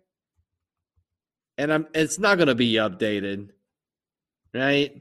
And 1.57 1.73
I'm 1.73 1.87
it's 1.95 2.19
not 2.19 2.39
going 2.39 2.49
to 2.49 2.55
be 2.55 2.75
updated. 2.75 3.51
Right? 4.53 5.01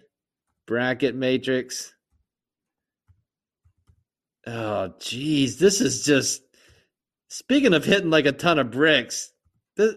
Bracket 0.67 1.15
matrix. 1.15 1.93
Oh, 4.47 4.93
geez, 4.99 5.57
this 5.57 5.81
is 5.81 6.03
just 6.03 6.41
speaking 7.31 7.73
of 7.73 7.85
hitting 7.85 8.09
like 8.09 8.25
a 8.25 8.33
ton 8.33 8.59
of 8.59 8.71
bricks. 8.71 9.31
This, 9.77 9.95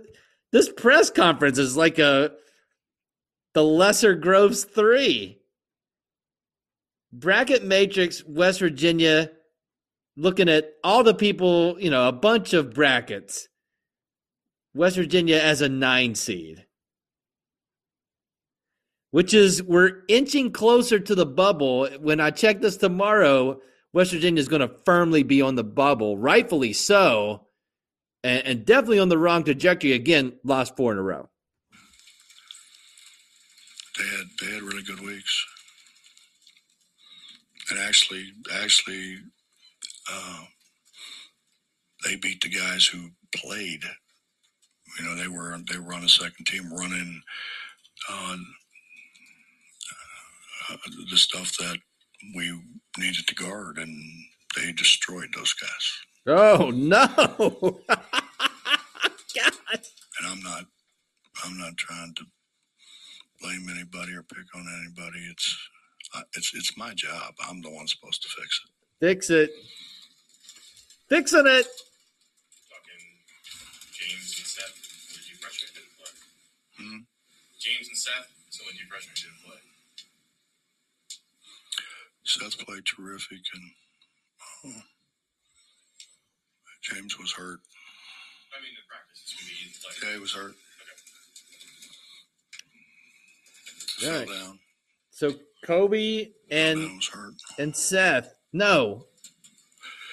this 0.52 0.72
press 0.72 1.10
conference 1.10 1.58
is 1.58 1.76
like 1.76 1.98
a 1.98 2.30
the 3.54 3.64
Lesser 3.64 4.14
Groves 4.14 4.64
three 4.64 5.40
bracket 7.12 7.64
matrix 7.64 8.24
West 8.24 8.60
Virginia 8.60 9.32
looking 10.16 10.48
at 10.48 10.74
all 10.84 11.02
the 11.02 11.14
people, 11.14 11.76
you 11.80 11.90
know, 11.90 12.06
a 12.06 12.12
bunch 12.12 12.54
of 12.54 12.72
brackets. 12.72 13.48
West 14.72 14.96
Virginia 14.96 15.36
as 15.36 15.60
a 15.60 15.68
9 15.68 16.14
seed. 16.14 16.66
Which 19.10 19.34
is 19.34 19.62
we're 19.62 20.02
inching 20.08 20.52
closer 20.52 20.98
to 21.00 21.14
the 21.14 21.26
bubble. 21.26 21.88
When 22.00 22.20
I 22.20 22.30
check 22.30 22.60
this 22.60 22.76
tomorrow, 22.76 23.60
West 23.94 24.12
Virginia 24.12 24.40
is 24.40 24.48
going 24.48 24.60
to 24.60 24.74
firmly 24.84 25.22
be 25.22 25.40
on 25.40 25.54
the 25.54 25.64
bubble, 25.64 26.18
rightfully 26.18 26.74
so, 26.74 27.46
and, 28.22 28.44
and 28.44 28.66
definitely 28.66 28.98
on 28.98 29.08
the 29.08 29.16
wrong 29.16 29.44
trajectory. 29.44 29.92
Again, 29.92 30.34
lost 30.44 30.76
four 30.76 30.92
in 30.92 30.98
a 30.98 31.02
row. 31.02 31.30
They 33.96 34.04
had 34.04 34.26
they 34.42 34.54
had 34.54 34.62
really 34.62 34.82
good 34.82 35.00
weeks 35.00 35.46
and 37.70 37.78
actually, 37.78 38.32
actually, 38.62 39.18
uh, 40.10 40.44
they 42.04 42.16
beat 42.16 42.40
the 42.42 42.50
guys 42.50 42.86
who 42.86 43.08
played. 43.34 43.82
You 44.98 45.04
know, 45.04 45.16
they 45.16 45.28
were 45.28 45.58
they 45.70 45.78
were 45.78 45.94
on 45.94 46.02
the 46.02 46.08
second 46.08 46.44
team 46.46 46.72
running 46.72 47.22
on 48.10 48.46
uh, 50.70 50.76
the 51.10 51.16
stuff 51.16 51.56
that 51.58 51.78
we 52.34 52.60
needed 52.98 53.26
to 53.26 53.34
guard, 53.34 53.78
and 53.78 54.02
they 54.56 54.72
destroyed 54.72 55.28
those 55.34 55.54
guys. 55.54 55.92
Oh 56.26 56.70
no! 56.70 57.06
God. 59.34 59.52
And 60.20 60.28
I'm 60.28 60.42
not, 60.42 60.64
I'm 61.44 61.58
not 61.58 61.76
trying 61.76 62.14
to 62.14 62.24
blame 63.40 63.66
anybody 63.70 64.14
or 64.14 64.22
pick 64.22 64.46
on 64.54 64.66
anybody. 64.80 65.20
It's 65.30 65.58
it's 66.36 66.52
it's 66.54 66.76
my 66.76 66.94
job. 66.94 67.34
I'm 67.48 67.60
the 67.62 67.70
one 67.70 67.86
supposed 67.88 68.22
to 68.22 68.28
fix 68.28 68.60
it. 68.64 68.70
Fix 69.06 69.30
it. 69.30 69.50
Fixing 71.08 71.46
it. 71.46 71.66
James 73.92 74.38
and 74.38 74.46
Seth. 74.46 74.74
When 75.08 75.20
did 75.20 75.30
you 75.30 75.36
freshman 75.36 75.70
didn't 75.74 75.94
play? 75.98 76.12
Hmm? 76.78 76.98
James 77.60 77.88
and 77.88 77.98
Seth. 77.98 78.28
So 78.50 78.64
when 78.66 78.76
you 78.76 78.86
freshman 78.88 79.14
didn't 79.14 79.40
play. 79.44 79.73
Seth 82.26 82.58
played 82.66 82.84
terrific, 82.86 83.38
and 83.54 83.62
oh, 84.76 84.80
James 86.82 87.18
was 87.18 87.32
hurt. 87.32 87.60
I 88.52 88.60
mean, 88.62 88.72
in 88.72 88.84
practice, 88.88 89.22
it's 89.22 89.34
gonna 89.34 89.50
be 89.50 89.72
like. 89.88 90.02
Yeah, 90.02 90.14
he 90.14 90.20
was 90.20 90.32
hurt. 90.32 90.54
Okay. 94.02 94.26
Fell 94.26 94.34
down. 94.46 94.58
So 95.10 95.32
Kobe 95.64 96.30
and 96.50 96.80
was 96.96 97.08
hurt. 97.08 97.34
and 97.58 97.74
Seth. 97.76 98.34
No. 98.52 99.06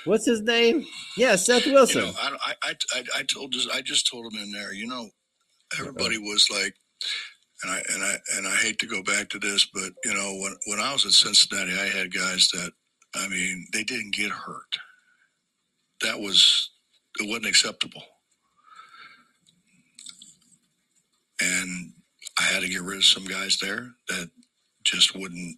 What's 0.06 0.26
his 0.26 0.42
name? 0.42 0.86
Yeah, 1.16 1.36
Seth 1.36 1.66
You 1.66 1.74
Wilson. 1.74 2.02
know, 2.06 2.14
I, 2.20 2.36
I, 2.46 2.54
I, 2.64 2.74
I, 2.96 3.04
I 3.20 3.24
told 3.24 3.54
this, 3.54 3.68
I 3.72 3.82
just 3.82 4.08
told 4.10 4.34
him 4.34 4.40
in 4.42 4.52
there. 4.52 4.74
You 4.74 4.88
know, 4.88 5.10
everybody 5.80 6.18
was 6.18 6.48
like, 6.52 6.76
and 7.64 7.72
I 7.72 7.82
and 7.94 8.04
I 8.04 8.18
and 8.38 8.48
I 8.48 8.56
hate 8.56 8.80
to 8.80 8.88
go 8.88 9.04
back 9.04 9.30
to 9.30 9.40
this, 9.40 9.66
but 9.66 9.92
you 10.04 10.14
know, 10.14 10.36
when 10.42 10.56
when 10.68 10.80
I 10.80 10.94
was 10.94 11.06
at 11.06 11.12
Cincinnati, 11.12 11.74
I 11.74 11.88
had 11.88 12.14
guys 12.14 12.50
that, 12.54 12.72
I 13.16 13.28
mean, 13.28 13.68
they 13.74 13.84
didn't 13.84 14.16
get 14.16 14.32
hurt. 14.32 14.78
That 16.02 16.20
was 16.20 16.72
it 17.20 17.28
wasn't 17.28 17.48
acceptable, 17.48 18.04
and 21.42 21.94
I 22.40 22.44
had 22.44 22.62
to 22.62 22.70
get 22.70 22.82
rid 22.82 22.98
of 22.98 23.06
some 23.06 23.26
guys 23.26 23.58
there 23.62 23.92
that 24.10 24.30
just 24.84 25.16
wouldn't 25.16 25.58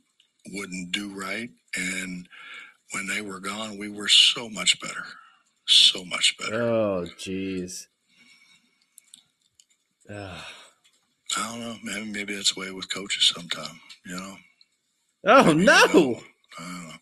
wouldn't 0.52 0.92
do 0.92 1.14
right, 1.14 1.50
and 1.76 2.28
when 2.92 3.08
they 3.08 3.22
were 3.22 3.40
gone, 3.40 3.78
we 3.78 3.90
were 3.90 4.10
so 4.10 4.50
much 4.50 4.80
better, 4.82 5.06
so 5.68 6.04
much 6.06 6.36
better. 6.38 6.62
Oh, 6.62 7.06
jeez. 7.18 7.88
I 11.38 11.52
don't 11.52 11.62
know. 11.62 11.78
Maybe 11.84 12.12
maybe 12.12 12.36
that's 12.36 12.54
the 12.56 12.62
way 12.62 12.72
with 12.72 12.94
coaches 12.94 13.32
sometime. 13.36 13.80
You 14.06 14.18
know. 14.18 14.36
Oh 15.28 15.54
You 15.54 15.54
no! 15.54 15.76
know, 15.86 16.22
I 16.60 16.64
don't 16.64 16.84
know. 16.90 16.96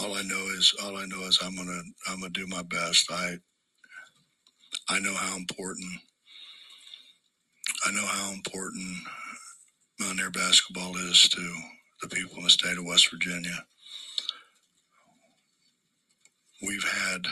All 0.00 0.14
I 0.16 0.22
know 0.22 0.46
is 0.58 0.74
all 0.82 0.96
I 0.96 1.06
know 1.06 1.22
is 1.28 1.38
I'm 1.42 1.56
gonna 1.56 1.82
I'm 2.08 2.20
gonna 2.20 2.30
do 2.32 2.46
my 2.48 2.62
best. 2.62 3.10
I 3.12 3.38
I 4.88 5.00
know 5.00 5.14
how 5.14 5.36
important 5.36 5.88
I 7.86 7.92
know 7.92 8.06
how 8.06 8.32
important 8.32 8.98
Mountaineer 10.00 10.30
basketball 10.30 10.96
is 10.98 11.28
to 11.30 11.54
the 12.02 12.08
people 12.08 12.38
in 12.38 12.44
the 12.44 12.50
state 12.50 12.78
of 12.78 12.84
West 12.86 13.10
Virginia. 13.10 13.64
We've 16.62 16.84
had 16.84 17.22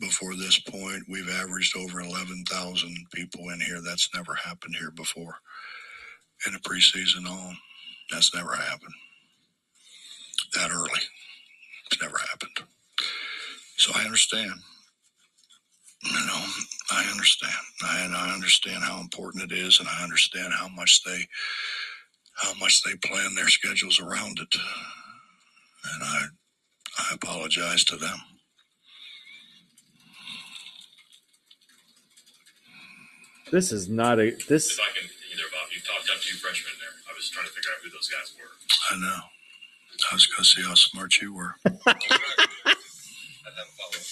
before 0.00 0.34
this 0.34 0.58
point, 0.58 1.04
we've 1.08 1.30
averaged 1.30 1.76
over 1.76 2.00
11,000 2.00 2.96
people 3.14 3.48
in 3.50 3.60
here. 3.60 3.80
That's 3.80 4.10
never 4.14 4.34
happened 4.34 4.76
here 4.78 4.90
before 4.90 5.36
in 6.46 6.54
a 6.54 6.58
preseason 6.58 7.26
on. 7.28 7.56
That's 8.10 8.34
never 8.34 8.54
happened 8.54 8.94
that 10.54 10.70
early. 10.70 11.02
It's 11.90 12.02
never 12.02 12.18
happened. 12.18 12.58
So 13.76 13.92
I 13.94 14.04
understand. 14.04 14.52
You 16.04 16.26
know, 16.26 16.44
I 16.92 17.08
understand. 17.10 17.54
I, 17.84 18.04
and 18.04 18.14
I 18.14 18.32
understand 18.32 18.84
how 18.84 19.00
important 19.00 19.50
it 19.50 19.54
is, 19.56 19.80
and 19.80 19.88
I 19.88 20.02
understand 20.04 20.52
how 20.52 20.68
much 20.68 21.02
they 21.04 21.26
how 22.36 22.54
much 22.60 22.82
they 22.82 22.94
plan 22.96 23.34
their 23.34 23.48
schedules 23.48 24.00
around 24.00 24.38
it. 24.40 24.54
And 25.94 26.02
I 26.02 26.22
I 26.98 27.14
apologize 27.14 27.84
to 27.84 27.96
them. 27.96 28.18
This 33.50 33.70
is 33.70 33.88
not 33.88 34.18
a 34.18 34.32
this. 34.48 34.72
If 34.72 34.80
I 34.80 34.90
can 34.98 35.08
continue 35.08 35.36
there, 35.36 35.46
Bob, 35.52 35.70
you 35.70 35.80
talked 35.80 36.10
up 36.10 36.20
two 36.20 36.36
freshmen 36.36 36.72
there. 36.80 36.90
I 37.08 37.14
was 37.14 37.30
trying 37.30 37.46
to 37.46 37.52
figure 37.52 37.70
out 37.70 37.78
who 37.82 37.90
those 37.90 38.08
guys 38.08 38.34
were. 38.34 38.50
I 38.90 38.98
know. 38.98 39.22
I 40.10 40.14
was 40.14 40.26
going 40.26 40.42
to 40.42 40.44
see 40.44 40.62
how 40.62 40.74
smart 40.74 41.16
you 41.22 41.32
were. 41.32 41.54
I'd 41.66 41.72
have 41.74 41.86
a 41.86 43.74
follow-up. 43.78 44.02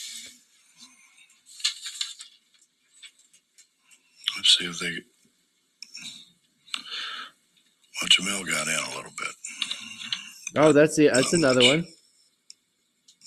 Let's 4.36 4.58
see 4.58 4.66
if 4.66 4.78
they. 4.78 5.02
Well, 8.00 8.08
Jamil 8.08 8.46
got 8.48 8.68
in 8.68 8.74
a 8.74 8.96
little 8.96 9.12
bit. 9.18 9.34
Oh, 10.56 10.72
that's 10.72 10.96
the 10.96 11.10
that's 11.12 11.32
another 11.32 11.62
one. 11.62 11.84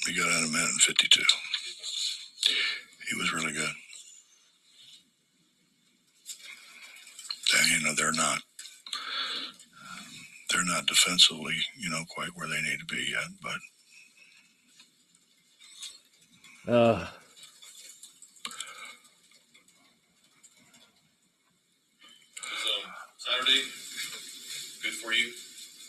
He 0.05 0.13
got 0.13 0.27
in 0.27 0.45
a 0.45 0.51
minute 0.51 0.69
and 0.69 0.81
52. 0.81 1.21
He 3.09 3.15
was 3.17 3.33
really 3.33 3.51
good. 3.53 3.71
You 7.71 7.83
know, 7.83 7.93
they're 7.95 8.13
not. 8.13 8.39
They're 10.51 10.65
not 10.65 10.87
defensively, 10.87 11.55
you 11.79 11.89
know, 11.89 12.03
quite 12.09 12.29
where 12.35 12.47
they 12.47 12.61
need 12.61 12.79
to 12.79 12.85
be 12.85 13.09
yet, 13.11 13.29
but 13.41 13.73
Uh, 16.73 17.07
So 22.45 22.71
Saturday, 23.19 23.63
good 24.83 24.97
for 25.01 25.13
you. 25.13 25.31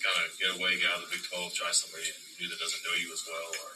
Kind 0.04 0.18
of 0.24 0.30
get 0.40 0.52
away, 0.60 0.78
get 0.80 0.90
out 0.92 1.02
of 1.04 1.10
the 1.10 1.16
Big 1.16 1.24
Twelve, 1.28 1.54
try 1.54 1.70
somebody 1.72 2.06
new 2.40 2.48
that 2.50 2.60
doesn't 2.60 2.84
know 2.86 2.96
you 3.00 3.10
as 3.12 3.24
well, 3.26 3.50
or 3.64 3.70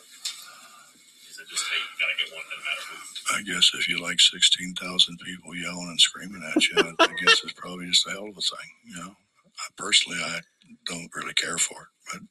I 3.35 3.43
guess 3.43 3.71
if 3.75 3.89
you 3.89 4.01
like 4.03 4.21
16,000 4.21 5.19
people 5.25 5.55
yelling 5.55 5.89
and 5.89 6.01
screaming 6.01 6.43
at 6.55 6.69
you, 6.69 6.77
I 7.01 7.09
guess 7.25 7.41
it's 7.45 7.53
probably 7.55 7.87
just 7.87 8.07
a 8.07 8.11
hell 8.11 8.29
of 8.29 8.37
a 8.37 8.41
thing, 8.41 8.71
you 8.87 8.97
know. 8.97 9.11
I, 9.11 9.65
personally, 9.77 10.19
I 10.23 10.41
don't 10.87 11.11
really 11.15 11.35
care 11.35 11.59
for 11.59 11.83
it, 11.83 11.89
but 12.13 12.23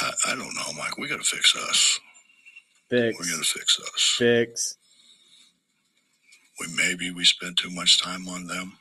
I, 0.00 0.32
I 0.32 0.34
don't 0.36 0.54
know, 0.54 0.72
Mike. 0.78 0.98
We 0.98 1.08
got 1.08 1.18
to 1.20 1.24
fix 1.24 1.56
us. 1.56 2.00
fix, 2.90 3.18
We 3.18 3.30
got 3.30 3.42
to 3.44 3.48
fix 3.58 3.80
us. 3.80 4.14
fix. 4.18 4.76
We 6.60 6.66
maybe 6.76 7.10
we 7.10 7.24
spend 7.24 7.58
too 7.58 7.70
much 7.70 8.00
time 8.02 8.28
on 8.28 8.46
them. 8.46 8.78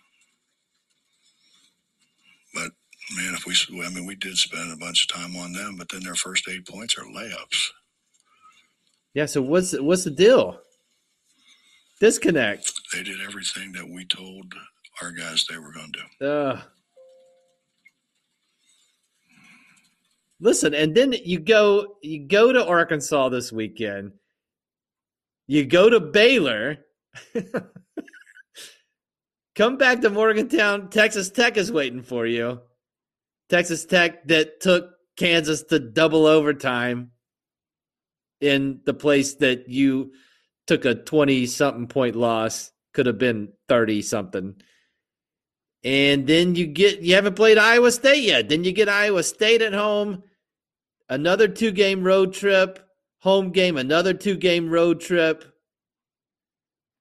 Man, 3.17 3.33
if 3.33 3.45
we, 3.45 3.55
I 3.83 3.89
mean, 3.89 4.05
we 4.05 4.15
did 4.15 4.37
spend 4.37 4.71
a 4.71 4.77
bunch 4.77 5.05
of 5.05 5.15
time 5.15 5.35
on 5.35 5.53
them, 5.53 5.75
but 5.77 5.89
then 5.89 6.03
their 6.03 6.15
first 6.15 6.47
eight 6.49 6.67
points 6.67 6.97
are 6.97 7.03
layups. 7.03 7.69
Yeah. 9.13 9.25
So 9.25 9.41
what's 9.41 9.77
what's 9.79 10.05
the 10.05 10.11
deal? 10.11 10.59
Disconnect. 11.99 12.71
They 12.93 13.03
did 13.03 13.21
everything 13.21 13.73
that 13.73 13.87
we 13.87 14.05
told 14.05 14.53
our 15.01 15.11
guys 15.11 15.45
they 15.49 15.57
were 15.57 15.71
going 15.71 15.91
to 15.91 15.99
do. 16.19 16.25
Uh, 16.25 16.61
listen, 20.39 20.73
and 20.73 20.95
then 20.95 21.13
you 21.13 21.39
go 21.39 21.97
you 22.01 22.27
go 22.27 22.53
to 22.53 22.65
Arkansas 22.65 23.29
this 23.29 23.51
weekend. 23.51 24.13
You 25.47 25.65
go 25.65 25.89
to 25.89 25.99
Baylor. 25.99 26.77
Come 29.55 29.77
back 29.77 30.01
to 30.01 30.09
Morgantown. 30.09 30.89
Texas 30.89 31.29
Tech 31.29 31.57
is 31.57 31.71
waiting 31.71 32.01
for 32.01 32.25
you. 32.25 32.61
Texas 33.51 33.85
Tech 33.85 34.25
that 34.27 34.61
took 34.61 34.91
Kansas 35.17 35.63
to 35.63 35.77
double 35.77 36.25
overtime 36.25 37.11
in 38.39 38.79
the 38.85 38.93
place 38.93 39.35
that 39.35 39.67
you 39.67 40.13
took 40.67 40.85
a 40.85 40.95
20 40.95 41.45
something 41.47 41.87
point 41.87 42.15
loss, 42.15 42.71
could 42.93 43.05
have 43.05 43.17
been 43.17 43.51
30 43.67 44.01
something. 44.01 44.55
And 45.83 46.25
then 46.27 46.55
you 46.55 46.65
get 46.65 47.01
you 47.01 47.15
haven't 47.15 47.35
played 47.35 47.57
Iowa 47.57 47.91
State 47.91 48.23
yet. 48.23 48.47
Then 48.47 48.63
you 48.63 48.71
get 48.71 48.87
Iowa 48.87 49.23
State 49.23 49.61
at 49.61 49.73
home, 49.73 50.23
another 51.09 51.47
two 51.47 51.71
game 51.71 52.03
road 52.03 52.33
trip, 52.33 52.79
home 53.19 53.51
game, 53.51 53.77
another 53.77 54.13
two 54.13 54.37
game 54.37 54.69
road 54.69 55.01
trip. 55.01 55.43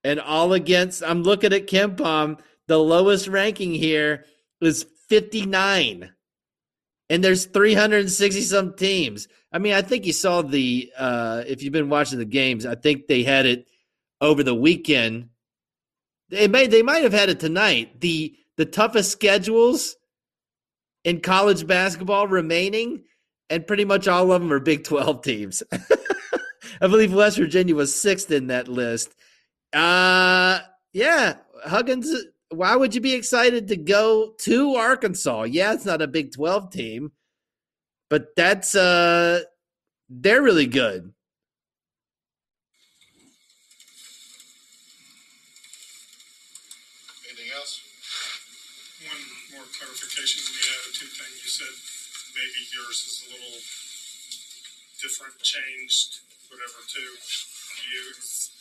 And 0.03 0.19
all 0.19 0.51
against 0.51 1.01
I'm 1.01 1.23
looking 1.23 1.53
at 1.53 1.67
KenPom 1.67 2.39
the 2.67 2.79
lowest 2.79 3.27
ranking 3.27 3.73
here 3.73 4.25
is 4.61 4.85
59 5.09 6.11
and 7.11 7.21
there's 7.21 7.45
360 7.45 8.41
some 8.41 8.73
teams. 8.73 9.27
I 9.51 9.59
mean, 9.59 9.73
I 9.73 9.81
think 9.81 10.05
you 10.05 10.13
saw 10.13 10.41
the 10.41 10.89
uh, 10.97 11.43
if 11.45 11.61
you've 11.61 11.73
been 11.73 11.89
watching 11.89 12.19
the 12.19 12.25
games, 12.25 12.65
I 12.65 12.75
think 12.75 13.07
they 13.07 13.23
had 13.23 13.45
it 13.45 13.67
over 14.21 14.43
the 14.43 14.55
weekend. 14.55 15.27
They 16.29 16.47
may 16.47 16.67
they 16.67 16.81
might 16.81 17.03
have 17.03 17.11
had 17.11 17.27
it 17.27 17.41
tonight. 17.41 17.99
The 17.99 18.33
the 18.55 18.65
toughest 18.65 19.11
schedules 19.11 19.97
in 21.03 21.19
college 21.19 21.67
basketball 21.67 22.27
remaining, 22.27 23.03
and 23.49 23.67
pretty 23.67 23.83
much 23.83 24.07
all 24.07 24.31
of 24.31 24.41
them 24.41 24.53
are 24.53 24.61
Big 24.61 24.85
12 24.85 25.21
teams. 25.21 25.63
I 26.81 26.87
believe 26.87 27.13
West 27.13 27.37
Virginia 27.37 27.75
was 27.75 27.93
sixth 27.93 28.31
in 28.31 28.47
that 28.47 28.69
list. 28.69 29.13
Uh 29.73 30.59
yeah, 30.93 31.35
Huggins 31.65 32.09
why 32.51 32.75
would 32.75 32.93
you 32.93 33.01
be 33.01 33.13
excited 33.13 33.67
to 33.69 33.77
go 33.77 34.33
to 34.39 34.75
Arkansas? 34.75 35.43
Yeah, 35.43 35.73
it's 35.73 35.85
not 35.85 36.01
a 36.01 36.07
Big 36.07 36.33
12 36.33 36.69
team, 36.71 37.11
but 38.09 38.35
that's 38.35 38.75
uh 38.75 39.41
they're 40.09 40.41
really 40.41 40.67
good. 40.67 41.13
Anything 47.23 47.51
else? 47.55 47.79
One 49.07 49.23
more 49.55 49.67
clarification 49.71 50.43
on 50.43 50.51
the 50.51 50.67
attitude 50.75 51.15
thing. 51.15 51.31
You 51.39 51.47
said 51.47 51.71
maybe 52.35 52.59
yours 52.75 52.99
is 53.07 53.23
a 53.23 53.27
little 53.31 53.59
different, 54.99 55.39
changed, 55.39 56.19
whatever, 56.51 56.83
too. 56.91 56.99
Do 56.99 57.81
you, 57.87 58.03
is 58.19 58.51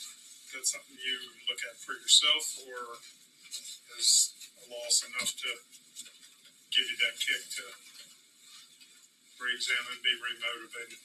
that 0.54 0.64
something 0.64 0.96
you 0.96 1.18
look 1.50 1.58
at 1.66 1.76
for 1.82 1.92
yourself, 1.98 2.46
or 2.70 2.96
is 4.00 4.32
a 4.56 4.72
loss 4.72 5.04
enough 5.04 5.32
to 5.36 5.50
give 6.72 6.86
you 6.88 6.96
that 7.04 7.16
kick 7.20 7.42
to 7.60 7.64
re-examine, 9.44 10.00
be 10.00 10.16
remotivated? 10.24 11.00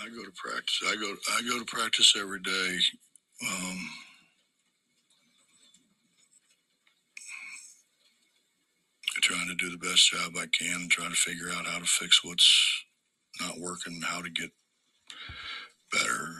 I 0.00 0.08
go 0.10 0.22
to 0.22 0.32
practice. 0.36 0.80
I 0.86 0.94
go. 0.94 1.14
I 1.32 1.42
go 1.42 1.58
to 1.58 1.64
practice 1.64 2.14
every 2.16 2.40
day. 2.40 2.78
Um, 3.42 3.90
trying 9.22 9.48
to 9.48 9.54
do 9.56 9.70
the 9.70 9.78
best 9.78 10.10
job 10.10 10.32
I 10.36 10.46
can 10.56 10.82
and 10.82 10.90
trying 10.90 11.10
to 11.10 11.16
figure 11.16 11.50
out 11.50 11.66
how 11.66 11.78
to 11.78 11.84
fix 11.84 12.24
what's 12.24 12.84
not 13.40 13.58
working, 13.58 14.00
how 14.00 14.22
to 14.22 14.30
get 14.30 14.50
better. 15.92 16.34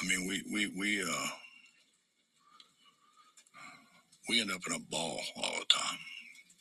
I 0.00 0.06
mean, 0.06 0.26
we 0.26 0.42
we 0.52 0.72
we 0.78 1.02
uh, 1.02 1.28
we 4.28 4.40
end 4.40 4.52
up 4.52 4.62
in 4.68 4.74
a 4.74 4.80
ball 4.80 5.20
all 5.36 5.54
the 5.58 5.66
time. 5.70 5.98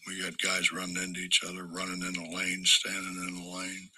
We 0.08 0.22
got 0.24 0.38
guys 0.40 0.72
running 0.72 0.98
into 0.98 1.20
each 1.22 1.42
other, 1.48 1.66
running 1.66 2.02
in 2.04 2.14
the 2.14 2.36
lane, 2.36 2.64
standing 2.66 3.28
in 3.28 3.36
the 3.36 3.58
lane. 3.58 3.90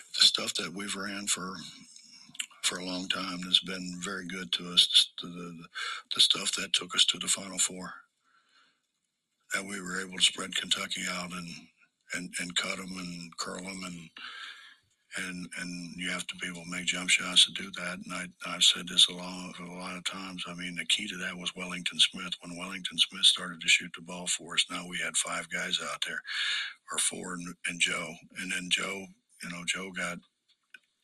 The 0.00 0.26
stuff 0.26 0.54
that 0.54 0.72
we've 0.74 0.96
ran 0.96 1.26
for 1.26 1.54
for 2.62 2.78
a 2.78 2.84
long 2.84 3.08
time 3.08 3.40
has 3.42 3.60
been 3.60 3.96
very 4.02 4.26
good 4.26 4.52
to 4.52 4.72
us. 4.72 5.10
The, 5.22 5.28
the, 5.28 5.64
the 6.14 6.20
stuff 6.20 6.52
that 6.56 6.72
took 6.72 6.94
us 6.94 7.04
to 7.06 7.18
the 7.18 7.28
Final 7.28 7.58
Four, 7.58 7.92
that 9.54 9.64
we 9.64 9.80
were 9.80 10.00
able 10.00 10.16
to 10.16 10.22
spread 10.22 10.56
Kentucky 10.56 11.02
out 11.10 11.32
and 11.32 11.48
and, 12.14 12.30
and 12.40 12.56
cut 12.56 12.76
them 12.78 12.92
and 12.98 13.36
curl 13.38 13.62
them 13.62 13.82
and 13.84 14.10
and 15.18 15.48
and 15.60 15.94
you 15.96 16.10
have 16.10 16.26
to 16.28 16.36
be 16.36 16.48
able 16.48 16.64
to 16.64 16.70
make 16.70 16.86
jump 16.86 17.10
shots 17.10 17.46
to 17.46 17.52
do 17.62 17.70
that. 17.78 17.98
And 18.04 18.12
I 18.14 18.26
I've 18.46 18.62
said 18.64 18.88
this 18.88 19.08
a 19.08 19.14
lot 19.14 19.54
a 19.60 19.72
lot 19.74 19.96
of 19.96 20.04
times. 20.04 20.44
I 20.48 20.54
mean, 20.54 20.76
the 20.76 20.86
key 20.86 21.08
to 21.08 21.16
that 21.18 21.36
was 21.36 21.54
Wellington 21.56 21.98
Smith. 22.00 22.34
When 22.42 22.58
Wellington 22.58 22.98
Smith 22.98 23.24
started 23.24 23.60
to 23.60 23.68
shoot 23.68 23.92
the 23.96 24.02
ball 24.02 24.26
for 24.28 24.54
us, 24.54 24.66
now 24.70 24.86
we 24.88 24.98
had 25.04 25.16
five 25.16 25.48
guys 25.50 25.80
out 25.82 26.02
there, 26.06 26.20
or 26.92 26.98
four, 26.98 27.34
and, 27.34 27.54
and 27.68 27.80
Joe. 27.80 28.14
And 28.40 28.52
then 28.52 28.68
Joe, 28.70 29.06
you 29.42 29.50
know, 29.50 29.64
Joe 29.66 29.90
got 29.96 30.18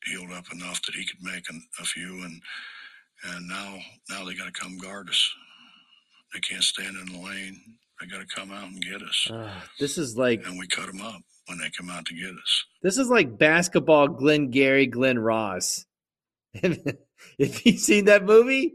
healed 0.07 0.33
up 0.33 0.47
enough 0.53 0.83
that 0.85 0.95
he 0.97 1.07
could 1.07 1.23
make 1.23 1.51
an, 1.51 1.63
a 1.81 1.85
few, 1.85 2.25
and 2.25 2.43
and 3.25 3.49
now 3.49 3.79
now 4.11 4.25
they 4.25 4.35
got 4.35 4.53
to 4.53 4.61
come 4.61 4.79
guard 4.79 5.09
us. 5.11 5.33
They 6.35 6.41
can't 6.41 6.65
stand 6.65 6.97
in 6.97 7.07
the 7.15 7.21
lane. 7.27 7.61
They 8.01 8.07
got 8.09 8.21
to 8.21 8.37
come 8.37 8.53
out 8.53 8.71
and 8.71 8.83
get 8.85 9.03
us, 9.03 9.29
Uh, 9.31 9.51
this 9.79 9.99
is 9.99 10.17
like 10.17 10.45
and 10.47 10.59
we 10.59 10.67
cut 10.69 10.87
them 10.87 11.03
up 11.03 11.23
when 11.51 11.59
they 11.59 11.69
come 11.69 11.91
out 11.91 12.07
to 12.07 12.15
get 12.15 12.31
us. 12.31 12.65
this 12.81 12.97
is 12.97 13.09
like 13.09 13.37
basketball 13.37 14.07
Glenn 14.07 14.51
Gary, 14.51 14.87
Glen 14.87 15.19
Ross. 15.19 15.85
if 16.55 17.67
you've 17.67 17.81
seen 17.81 18.05
that 18.05 18.25
movie, 18.25 18.75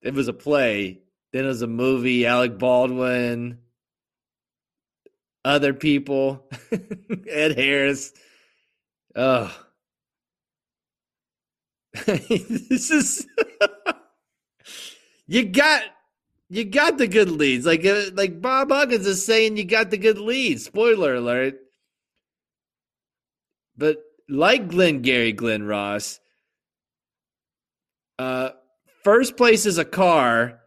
it 0.00 0.14
was 0.14 0.28
a 0.28 0.32
play. 0.32 1.02
Then 1.32 1.44
it 1.44 1.48
was 1.48 1.60
a 1.60 1.66
movie, 1.66 2.24
Alec 2.24 2.58
Baldwin, 2.58 3.58
other 5.44 5.74
people, 5.74 6.48
Ed 7.28 7.58
Harris. 7.58 8.14
Oh. 9.14 9.54
this 12.06 12.90
is 12.90 13.26
you 15.26 15.44
got 15.44 15.82
you 16.48 16.64
got 16.64 16.98
the 16.98 17.08
good 17.08 17.30
leads. 17.30 17.66
Like 17.66 17.84
uh, 17.84 18.10
like 18.14 18.40
Bob 18.40 18.70
Huggins 18.70 19.06
is 19.06 19.24
saying 19.24 19.56
you 19.56 19.64
got 19.64 19.90
the 19.90 19.98
good 19.98 20.18
leads. 20.18 20.64
Spoiler 20.64 21.14
alert. 21.14 21.58
But 23.76 23.98
like 24.28 24.68
Glenn 24.68 25.02
Gary, 25.02 25.32
Glen 25.32 25.64
Ross, 25.64 26.20
uh 28.18 28.50
first 29.02 29.36
place 29.36 29.66
is 29.66 29.78
a 29.78 29.84
car, 29.84 30.60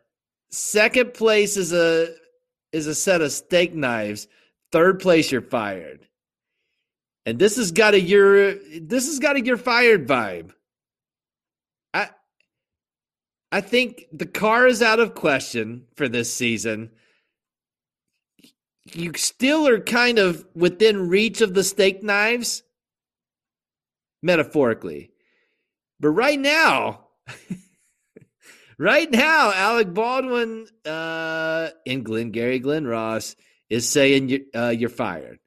second 0.52 1.14
place 1.14 1.58
is 1.58 1.74
a 1.74 2.14
is 2.72 2.88
a 2.88 2.96
set 2.96 3.22
of 3.22 3.32
steak 3.32 3.74
knives, 3.74 4.28
third 4.72 5.00
place 5.00 5.32
you're 5.32 5.42
fired. 5.42 6.08
And 7.26 7.40
this 7.40 7.58
has 7.58 7.72
got 7.72 7.94
a 7.94 8.02
you're 8.02 8.56
this 8.80 9.08
has 9.08 9.20
got 9.20 9.38
a 9.38 9.42
you're 9.42 9.58
fired 9.58 10.08
vibe. 10.08 10.52
I 13.52 13.62
think 13.62 14.06
the 14.12 14.28
car 14.28 14.68
is 14.68 14.82
out 14.82 15.00
of 15.00 15.16
question 15.16 15.86
for 15.96 16.08
this 16.08 16.34
season. 16.34 16.92
You 18.86 19.14
still 19.16 19.68
are 19.68 19.80
kind 19.80 20.20
of 20.20 20.46
within 20.56 21.10
reach 21.10 21.42
of 21.42 21.54
the 21.54 21.64
steak 21.64 22.04
knives, 22.04 22.64
metaphorically. 24.22 25.12
But 26.00 26.10
right 26.10 26.40
now, 26.40 27.08
right 28.78 29.10
now, 29.10 29.52
Alec 29.54 29.94
Baldwin 29.94 30.68
uh, 30.86 31.70
and 31.86 32.06
Glengarry 32.06 32.60
Glen 32.60 32.86
Ross 32.88 33.36
is 33.70 33.88
saying 33.88 34.30
you, 34.30 34.46
uh, 34.56 34.70
you're 34.70 34.90
fired. 34.90 35.40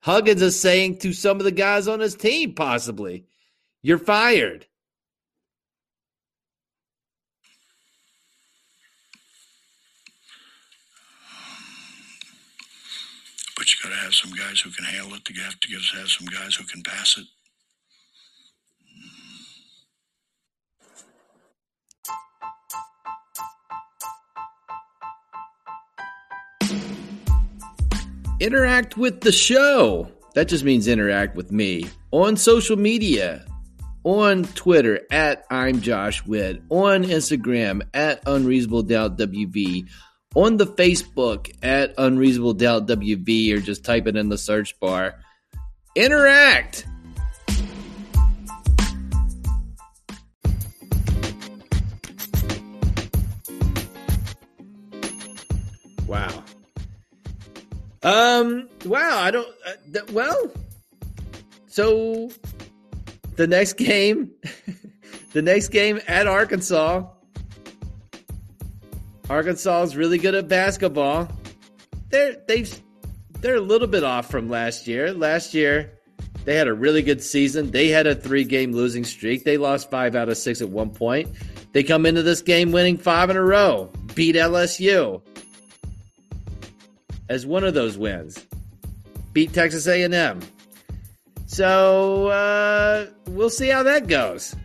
Huggins 0.00 0.42
is 0.42 0.58
saying 0.58 0.98
to 0.98 1.12
some 1.12 1.38
of 1.38 1.44
the 1.44 1.52
guys 1.52 1.88
on 1.88 2.00
his 2.00 2.14
team, 2.14 2.54
possibly, 2.54 3.26
you're 3.82 3.98
fired. 3.98 4.66
you 13.78 13.90
got 13.90 13.96
to 13.96 14.02
have 14.02 14.14
some 14.14 14.30
guys 14.32 14.60
who 14.60 14.70
can 14.70 14.84
handle 14.84 15.14
it. 15.14 15.28
You 15.28 15.42
have 15.42 15.58
to 15.60 15.98
have 15.98 16.08
some 16.08 16.26
guys 16.26 16.54
who 16.54 16.64
can 16.64 16.82
pass 16.82 17.18
it. 17.18 17.26
Interact 28.40 28.96
with 28.96 29.20
the 29.20 29.32
show. 29.32 30.08
That 30.34 30.48
just 30.48 30.64
means 30.64 30.86
interact 30.86 31.34
with 31.34 31.50
me 31.50 31.86
on 32.12 32.36
social 32.36 32.76
media 32.76 33.44
on 34.04 34.44
Twitter 34.44 35.00
at 35.10 35.44
I'm 35.50 35.80
Josh 35.80 36.24
Witt, 36.24 36.62
on 36.70 37.04
Instagram 37.04 37.82
at 37.92 38.22
Unreasonable 38.26 38.84
Doubt 38.84 39.18
WV, 39.18 39.88
on 40.34 40.56
the 40.56 40.66
Facebook 40.66 41.50
at 41.62 41.94
Unreasonable 41.98 42.54
Doubt 42.54 42.86
WV, 42.86 43.52
or 43.54 43.60
just 43.60 43.84
type 43.84 44.06
it 44.06 44.16
in 44.16 44.28
the 44.28 44.38
search 44.38 44.78
bar. 44.80 45.14
Interact. 45.94 46.86
Wow. 56.06 56.42
Um. 58.02 58.68
Wow. 58.84 59.20
I 59.20 59.30
don't. 59.30 59.48
Uh, 59.66 59.72
th- 59.92 60.10
well. 60.12 60.50
So, 61.66 62.30
the 63.36 63.46
next 63.46 63.74
game, 63.74 64.30
the 65.32 65.42
next 65.42 65.68
game 65.68 66.00
at 66.08 66.26
Arkansas. 66.26 67.06
Arkansas 69.30 69.82
is 69.82 69.96
really 69.96 70.18
good 70.18 70.34
at 70.34 70.48
basketball. 70.48 71.28
They're 72.10 72.36
they've 72.46 72.80
they're 73.40 73.56
a 73.56 73.60
little 73.60 73.88
bit 73.88 74.04
off 74.04 74.30
from 74.30 74.48
last 74.48 74.86
year. 74.86 75.12
Last 75.12 75.54
year, 75.54 75.92
they 76.44 76.56
had 76.56 76.68
a 76.68 76.74
really 76.74 77.02
good 77.02 77.22
season. 77.22 77.70
They 77.70 77.88
had 77.88 78.06
a 78.06 78.14
three 78.14 78.44
game 78.44 78.72
losing 78.72 79.04
streak. 79.04 79.44
They 79.44 79.58
lost 79.58 79.90
five 79.90 80.16
out 80.16 80.28
of 80.28 80.36
six 80.36 80.60
at 80.60 80.70
one 80.70 80.90
point. 80.90 81.28
They 81.72 81.82
come 81.82 82.06
into 82.06 82.22
this 82.22 82.40
game 82.40 82.72
winning 82.72 82.96
five 82.96 83.30
in 83.30 83.36
a 83.36 83.44
row. 83.44 83.90
Beat 84.14 84.34
LSU 84.34 85.22
as 87.28 87.46
one 87.46 87.64
of 87.64 87.74
those 87.74 87.98
wins. 87.98 88.46
Beat 89.32 89.52
Texas 89.52 89.86
A&M. 89.86 90.40
So 91.46 92.28
uh, 92.28 93.06
we'll 93.28 93.50
see 93.50 93.68
how 93.68 93.82
that 93.82 94.06
goes. 94.06 94.56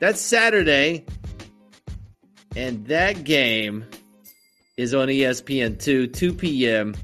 That's 0.00 0.20
Saturday, 0.20 1.06
and 2.56 2.86
that 2.86 3.24
game 3.24 3.84
is 4.76 4.94
on 4.94 5.08
ESPN 5.08 5.80
two, 5.80 6.06
2 6.06 6.34
p.m. 6.34 6.94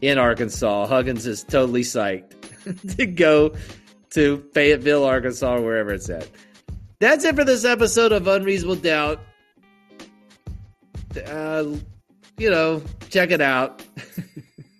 in 0.00 0.18
Arkansas. 0.18 0.86
Huggins 0.86 1.26
is 1.26 1.44
totally 1.44 1.82
psyched 1.82 2.32
to 2.96 3.06
go 3.06 3.54
to 4.10 4.44
Fayetteville, 4.52 5.04
Arkansas, 5.04 5.60
wherever 5.60 5.92
it's 5.92 6.10
at. 6.10 6.28
That's 7.00 7.24
it 7.24 7.34
for 7.34 7.44
this 7.44 7.64
episode 7.64 8.12
of 8.12 8.28
Unreasonable 8.28 8.76
Doubt. 8.76 9.20
Uh, 11.26 11.64
you 12.38 12.50
know, 12.50 12.82
check 13.10 13.30
it 13.30 13.40
out. 13.40 13.84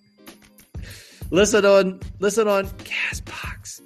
listen 1.31 1.65
on 1.65 1.99
listen 2.19 2.47
on 2.47 2.65
Castbox. 2.67 3.81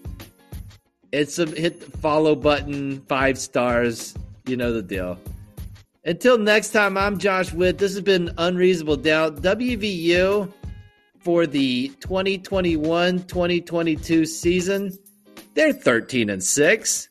It's 1.12 1.40
a 1.40 1.46
hit 1.46 1.80
the 1.80 1.98
follow 1.98 2.36
button, 2.36 3.02
five 3.08 3.38
stars. 3.38 4.14
You 4.46 4.56
know 4.56 4.72
the 4.72 4.84
deal. 4.84 5.18
Until 6.08 6.38
next 6.38 6.70
time, 6.70 6.96
I'm 6.98 7.18
Josh 7.18 7.52
Witt. 7.52 7.80
This 7.80 7.92
has 7.92 8.02
been 8.02 8.32
Unreasonable 8.38 8.96
Doubt. 8.96 9.42
WVU 9.42 10.50
for 11.20 11.46
the 11.46 11.90
2021 12.00 13.24
2022 13.24 14.26
season. 14.26 14.98
They're 15.54 15.74
13 15.74 16.30
and 16.30 16.42
6. 16.42 17.10